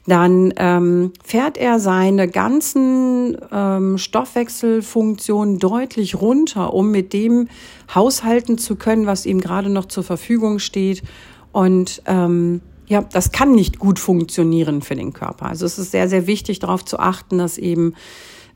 dann 0.07 0.51
ähm, 0.57 1.13
fährt 1.23 1.57
er 1.57 1.79
seine 1.79 2.27
ganzen 2.27 3.37
ähm, 3.51 3.99
Stoffwechselfunktionen 3.99 5.59
deutlich 5.59 6.19
runter, 6.19 6.73
um 6.73 6.89
mit 6.89 7.13
dem 7.13 7.47
haushalten 7.93 8.57
zu 8.57 8.77
können, 8.77 9.05
was 9.05 9.27
ihm 9.27 9.41
gerade 9.41 9.69
noch 9.69 9.85
zur 9.85 10.03
Verfügung 10.03 10.57
steht. 10.57 11.03
Und 11.51 12.01
ähm, 12.07 12.61
ja, 12.91 13.01
das 13.01 13.31
kann 13.31 13.53
nicht 13.53 13.79
gut 13.79 13.99
funktionieren 13.99 14.81
für 14.81 14.95
den 14.95 15.13
Körper. 15.13 15.45
Also 15.45 15.65
es 15.65 15.79
ist 15.79 15.91
sehr, 15.91 16.09
sehr 16.09 16.27
wichtig 16.27 16.59
darauf 16.59 16.83
zu 16.83 16.99
achten, 16.99 17.37
dass 17.37 17.57
eben 17.57 17.93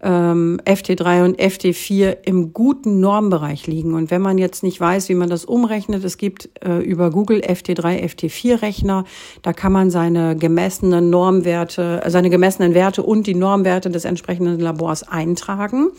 ähm, 0.02 0.60
FT3 0.66 1.24
und 1.24 1.40
FT4 1.40 2.18
im 2.26 2.52
guten 2.52 3.00
Normbereich 3.00 3.66
liegen. 3.66 3.94
Und 3.94 4.12
wenn 4.12 4.22
man 4.22 4.38
jetzt 4.38 4.62
nicht 4.62 4.78
weiß, 4.78 5.08
wie 5.08 5.16
man 5.16 5.30
das 5.30 5.46
umrechnet, 5.46 6.04
es 6.04 6.18
gibt 6.18 6.50
äh, 6.66 6.80
über 6.80 7.12
Google 7.12 7.44
FT3, 7.44 8.04
FT4 8.04 8.62
Rechner, 8.62 9.06
da 9.42 9.54
kann 9.54 9.72
man 9.72 9.90
seine 9.90 10.36
gemessenen 10.36 11.10
Normwerte, 11.10 12.02
äh, 12.04 12.10
seine 12.10 12.30
gemessenen 12.30 12.74
Werte 12.74 13.04
und 13.04 13.28
die 13.28 13.36
Normwerte 13.36 13.90
des 13.90 14.04
entsprechenden 14.04 14.60
Labors 14.60 15.04
eintragen. 15.08 15.92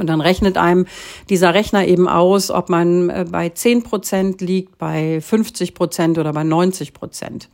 Und 0.00 0.08
dann 0.08 0.20
rechnet 0.20 0.56
einem 0.56 0.86
dieser 1.28 1.54
Rechner 1.54 1.86
eben 1.86 2.08
aus, 2.08 2.50
ob 2.50 2.68
man 2.68 3.10
äh, 3.10 3.26
bei 3.30 3.50
10 3.50 3.82
Prozent 3.82 4.40
liegt, 4.40 4.78
bei 4.78 5.20
50 5.20 5.74
Prozent 5.74 6.18
oder 6.18 6.32
bei 6.32 6.42
90 6.42 6.92
Prozent. 6.94 7.48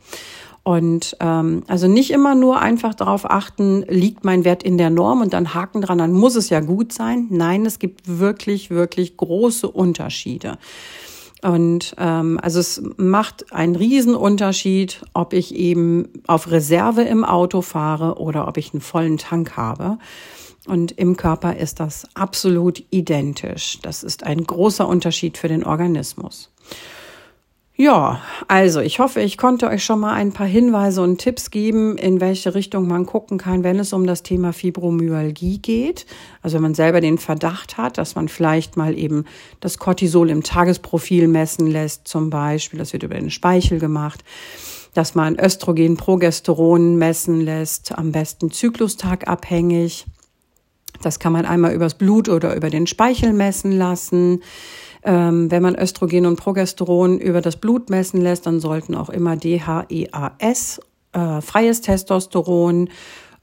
Und 0.63 1.15
ähm, 1.21 1.63
also 1.67 1.87
nicht 1.87 2.11
immer 2.11 2.35
nur 2.35 2.59
einfach 2.59 2.93
darauf 2.93 3.29
achten, 3.29 3.83
liegt 3.87 4.25
mein 4.25 4.43
Wert 4.43 4.63
in 4.63 4.77
der 4.77 4.89
Norm 4.89 5.21
und 5.21 5.31
dann 5.33 5.53
Haken 5.53 5.81
dran, 5.81 5.97
dann 5.97 6.11
muss 6.11 6.35
es 6.35 6.49
ja 6.49 6.59
gut 6.59 6.91
sein. 6.91 7.27
Nein, 7.29 7.65
es 7.65 7.79
gibt 7.79 8.19
wirklich, 8.19 8.69
wirklich 8.69 9.15
große 9.15 9.69
Unterschiede. 9.69 10.57
Und 11.41 11.95
ähm, 11.99 12.39
also 12.41 12.59
es 12.59 12.81
macht 12.97 13.53
einen 13.53 13.77
Riesenunterschied, 13.77 15.05
ob 15.13 15.31
ich 15.33 15.55
eben 15.55 16.09
auf 16.27 16.51
Reserve 16.51 17.03
im 17.03 17.23
Auto 17.23 17.61
fahre 17.61 18.19
oder 18.19 18.47
ob 18.47 18.57
ich 18.57 18.73
einen 18.73 18.81
vollen 18.81 19.17
Tank 19.17 19.55
habe. 19.55 19.97
Und 20.67 20.91
im 20.91 21.15
Körper 21.15 21.55
ist 21.55 21.79
das 21.79 22.07
absolut 22.13 22.83
identisch. 22.89 23.79
Das 23.81 24.03
ist 24.03 24.23
ein 24.23 24.43
großer 24.43 24.87
Unterschied 24.87 25.37
für 25.37 25.47
den 25.47 25.63
Organismus. 25.63 26.51
Ja, 27.79 28.23
also 28.47 28.79
ich 28.79 28.97
hoffe, 28.97 29.21
ich 29.21 29.37
konnte 29.37 29.67
euch 29.67 29.85
schon 29.85 29.99
mal 29.99 30.13
ein 30.13 30.31
paar 30.31 30.47
Hinweise 30.47 31.03
und 31.03 31.19
Tipps 31.19 31.51
geben, 31.51 31.95
in 31.95 32.19
welche 32.19 32.55
Richtung 32.55 32.87
man 32.87 33.05
gucken 33.05 33.37
kann, 33.37 33.63
wenn 33.63 33.77
es 33.77 33.93
um 33.93 34.07
das 34.07 34.23
Thema 34.23 34.51
Fibromyalgie 34.51 35.59
geht. 35.59 36.07
Also 36.41 36.55
wenn 36.55 36.63
man 36.63 36.73
selber 36.73 37.01
den 37.01 37.19
Verdacht 37.19 37.77
hat, 37.77 37.99
dass 37.99 38.15
man 38.15 38.29
vielleicht 38.29 38.77
mal 38.77 38.97
eben 38.97 39.25
das 39.59 39.77
Cortisol 39.77 40.31
im 40.31 40.41
Tagesprofil 40.41 41.27
messen 41.27 41.67
lässt, 41.67 42.07
zum 42.07 42.31
Beispiel, 42.31 42.79
das 42.79 42.93
wird 42.93 43.03
über 43.03 43.13
den 43.13 43.29
Speichel 43.29 43.77
gemacht, 43.77 44.23
dass 44.95 45.13
man 45.13 45.37
Östrogen, 45.37 45.97
Progesteron 45.97 46.95
messen 46.95 47.41
lässt, 47.41 47.95
am 47.95 48.11
besten 48.11 48.49
Zyklustag 48.49 49.27
abhängig. 49.27 50.07
Das 51.01 51.19
kann 51.19 51.33
man 51.33 51.45
einmal 51.45 51.73
übers 51.73 51.95
Blut 51.95 52.29
oder 52.29 52.55
über 52.55 52.69
den 52.69 52.87
Speichel 52.87 53.33
messen 53.33 53.71
lassen. 53.71 54.41
Ähm, 55.03 55.51
wenn 55.51 55.61
man 55.61 55.75
Östrogen 55.75 56.25
und 56.25 56.37
Progesteron 56.37 57.19
über 57.19 57.41
das 57.41 57.55
Blut 57.55 57.89
messen 57.89 58.21
lässt, 58.21 58.45
dann 58.45 58.59
sollten 58.59 58.95
auch 58.95 59.09
immer 59.09 59.35
DHEAS, 59.35 60.81
äh, 61.13 61.41
freies 61.41 61.81
Testosteron, 61.81 62.89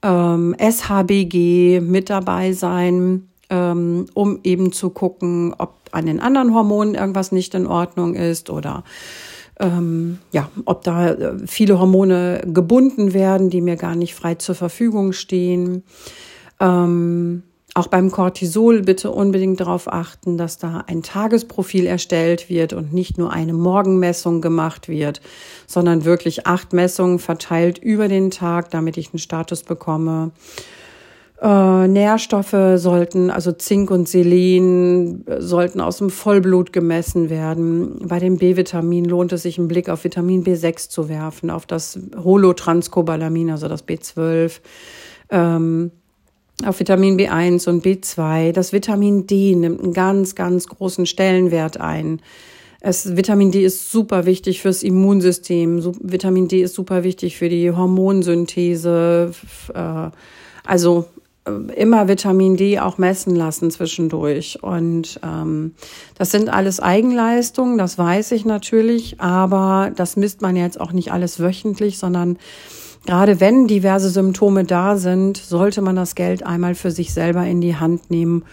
ähm, 0.02 0.54
SHBG 0.58 1.80
mit 1.80 2.10
dabei 2.10 2.52
sein, 2.52 3.28
ähm, 3.50 4.06
um 4.14 4.40
eben 4.42 4.72
zu 4.72 4.90
gucken, 4.90 5.54
ob 5.56 5.74
an 5.92 6.06
den 6.06 6.20
anderen 6.20 6.54
Hormonen 6.54 6.94
irgendwas 6.94 7.32
nicht 7.32 7.54
in 7.54 7.66
Ordnung 7.66 8.14
ist 8.14 8.50
oder 8.50 8.84
ähm, 9.60 10.18
ja, 10.32 10.50
ob 10.64 10.82
da 10.82 11.10
äh, 11.10 11.46
viele 11.46 11.78
Hormone 11.78 12.42
gebunden 12.46 13.14
werden, 13.14 13.50
die 13.50 13.60
mir 13.60 13.76
gar 13.76 13.94
nicht 13.94 14.14
frei 14.14 14.34
zur 14.34 14.54
Verfügung 14.54 15.12
stehen. 15.12 15.84
Ähm, 16.60 17.42
auch 17.76 17.88
beim 17.88 18.12
Cortisol 18.12 18.82
bitte 18.82 19.10
unbedingt 19.10 19.58
darauf 19.58 19.92
achten, 19.92 20.38
dass 20.38 20.58
da 20.58 20.84
ein 20.86 21.02
Tagesprofil 21.02 21.86
erstellt 21.86 22.48
wird 22.48 22.72
und 22.72 22.92
nicht 22.92 23.18
nur 23.18 23.32
eine 23.32 23.52
Morgenmessung 23.52 24.40
gemacht 24.40 24.88
wird, 24.88 25.20
sondern 25.66 26.04
wirklich 26.04 26.46
acht 26.46 26.72
Messungen 26.72 27.18
verteilt 27.18 27.78
über 27.78 28.06
den 28.06 28.30
Tag, 28.30 28.70
damit 28.70 28.96
ich 28.96 29.10
einen 29.12 29.18
Status 29.18 29.64
bekomme. 29.64 30.30
Äh, 31.42 31.88
Nährstoffe 31.88 32.54
sollten, 32.76 33.30
also 33.30 33.50
Zink 33.50 33.90
und 33.90 34.08
Selen, 34.08 35.24
sollten 35.40 35.80
aus 35.80 35.98
dem 35.98 36.10
Vollblut 36.10 36.72
gemessen 36.72 37.28
werden. 37.28 38.06
Bei 38.06 38.20
dem 38.20 38.38
B-Vitamin 38.38 39.04
lohnt 39.04 39.32
es 39.32 39.42
sich, 39.42 39.58
einen 39.58 39.66
Blick 39.66 39.88
auf 39.88 40.04
Vitamin 40.04 40.44
B6 40.44 40.90
zu 40.90 41.08
werfen, 41.08 41.50
auf 41.50 41.66
das 41.66 41.98
Holotranscobalamin, 42.16 43.50
also 43.50 43.66
das 43.66 43.84
B12. 43.84 44.60
Ähm, 45.30 45.90
auf 46.64 46.78
Vitamin 46.78 47.18
B1 47.18 47.68
und 47.68 47.84
B2. 47.84 48.52
Das 48.52 48.72
Vitamin 48.72 49.26
D 49.26 49.54
nimmt 49.54 49.82
einen 49.82 49.92
ganz, 49.92 50.34
ganz 50.34 50.68
großen 50.68 51.06
Stellenwert 51.06 51.80
ein. 51.80 52.20
Es, 52.80 53.16
Vitamin 53.16 53.50
D 53.50 53.64
ist 53.64 53.90
super 53.90 54.26
wichtig 54.26 54.60
fürs 54.60 54.82
Immunsystem. 54.82 55.80
So, 55.80 55.94
Vitamin 56.00 56.48
D 56.48 56.62
ist 56.62 56.74
super 56.74 57.02
wichtig 57.02 57.36
für 57.38 57.48
die 57.48 57.70
Hormonsynthese. 57.70 59.32
Äh, 59.74 60.10
also 60.64 61.06
äh, 61.46 61.50
immer 61.74 62.08
Vitamin 62.08 62.56
D 62.56 62.78
auch 62.78 62.98
messen 62.98 63.34
lassen 63.34 63.70
zwischendurch. 63.70 64.62
Und 64.62 65.18
ähm, 65.22 65.74
das 66.16 66.30
sind 66.30 66.48
alles 66.48 66.78
Eigenleistungen, 66.80 67.78
das 67.78 67.98
weiß 67.98 68.32
ich 68.32 68.44
natürlich, 68.44 69.20
aber 69.20 69.90
das 69.96 70.16
misst 70.16 70.42
man 70.42 70.56
jetzt 70.56 70.80
auch 70.80 70.92
nicht 70.92 71.12
alles 71.12 71.40
wöchentlich, 71.40 71.98
sondern 71.98 72.38
Gerade 73.06 73.40
wenn 73.40 73.66
diverse 73.66 74.08
Symptome 74.08 74.64
da 74.64 74.96
sind, 74.96 75.36
sollte 75.36 75.82
man 75.82 75.96
das 75.96 76.14
Geld 76.14 76.44
einmal 76.44 76.74
für 76.74 76.90
sich 76.90 77.12
selber 77.12 77.44
in 77.44 77.60
die 77.60 77.76
Hand 77.76 78.10
nehmen, 78.10 78.44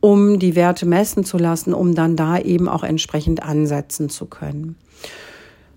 um 0.00 0.40
die 0.40 0.56
Werte 0.56 0.86
messen 0.86 1.24
zu 1.24 1.38
lassen, 1.38 1.72
um 1.72 1.94
dann 1.94 2.16
da 2.16 2.38
eben 2.38 2.68
auch 2.68 2.82
entsprechend 2.82 3.42
ansetzen 3.42 4.08
zu 4.08 4.26
können. 4.26 4.76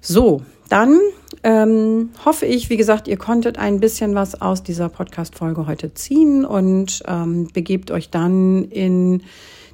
So, 0.02 0.42
dann 0.70 1.00
ähm, 1.44 2.10
hoffe 2.26 2.48
ich, 2.48 2.72
wie 2.72 2.78
gesagt, 2.78 3.08
ihr 3.08 3.18
konntet 3.18 3.60
ein 3.60 3.80
bisschen 3.80 4.16
was 4.16 4.42
aus 4.42 4.64
dieser 4.64 4.90
Podcast-Folge 4.90 5.68
heute 5.68 5.94
ziehen 5.94 6.44
und 6.44 7.04
ähm, 7.08 7.48
begebt 7.54 7.92
euch 7.92 8.10
dann 8.10 8.66
in 8.66 9.22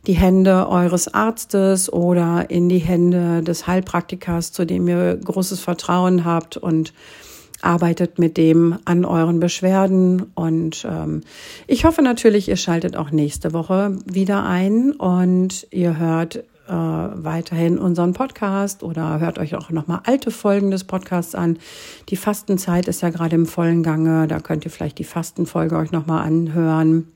die 0.08 0.14
Hände 0.14 0.68
eures 0.68 1.14
Arztes 1.14 1.92
oder 1.92 2.50
in 2.50 2.68
die 2.68 2.80
Hände 2.80 3.44
des 3.44 3.68
Heilpraktikers, 3.68 4.52
zu 4.52 4.66
dem 4.66 4.88
ihr 4.88 5.16
großes 5.16 5.62
Vertrauen 5.62 6.26
habt 6.26 6.58
und 6.58 6.94
arbeitet 7.62 8.20
mit 8.20 8.38
dem 8.38 8.78
an 8.86 9.06
euren 9.06 9.40
Beschwerden. 9.40 10.32
Und 10.36 10.86
ähm, 10.90 11.22
ich 11.68 11.86
hoffe 11.86 12.02
natürlich, 12.02 12.50
ihr 12.50 12.58
schaltet 12.58 12.96
auch 12.96 13.12
nächste 13.12 13.54
Woche 13.54 13.98
wieder 14.06 14.44
ein 14.46 14.92
und 14.94 15.68
ihr 15.72 15.98
hört 15.98 16.44
äh, 16.68 16.74
weiterhin 16.74 17.78
unseren 17.78 18.14
Podcast 18.14 18.84
oder 18.84 19.20
hört 19.20 19.40
euch 19.40 19.56
auch 19.56 19.70
nochmal 19.72 20.02
alte 20.06 20.32
Folgen 20.32 20.72
des 20.72 20.86
Podcasts 20.86 21.36
an. 21.36 21.58
Die 22.10 22.16
Fastenzeit 22.16 22.88
ist 22.88 23.02
ja 23.02 23.10
gerade 23.10 23.36
im 23.36 23.46
vollen 23.46 23.84
Gange. 23.84 24.28
Da 24.28 24.40
könnt 24.40 24.66
ihr 24.66 24.72
vielleicht 24.72 24.98
die 25.00 25.04
Fastenfolge 25.04 25.76
euch 25.76 25.92
nochmal 25.92 26.26
anhören. 26.26 27.08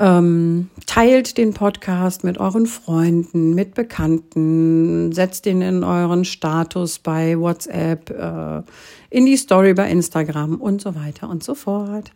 Ähm, 0.00 0.70
teilt 0.86 1.38
den 1.38 1.54
Podcast 1.54 2.22
mit 2.22 2.38
euren 2.38 2.66
Freunden, 2.66 3.54
mit 3.54 3.74
Bekannten, 3.74 5.12
setzt 5.12 5.44
ihn 5.46 5.60
in 5.60 5.82
euren 5.82 6.24
Status 6.24 7.00
bei 7.00 7.38
WhatsApp, 7.38 8.10
äh, 8.10 8.62
in 9.10 9.26
die 9.26 9.36
Story 9.36 9.74
bei 9.74 9.90
Instagram 9.90 10.56
und 10.56 10.80
so 10.80 10.94
weiter 10.94 11.28
und 11.28 11.42
so 11.42 11.54
fort. 11.54 12.12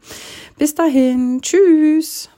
Bis 0.59 0.75
dahin, 0.77 1.41
tschüss. 1.43 2.29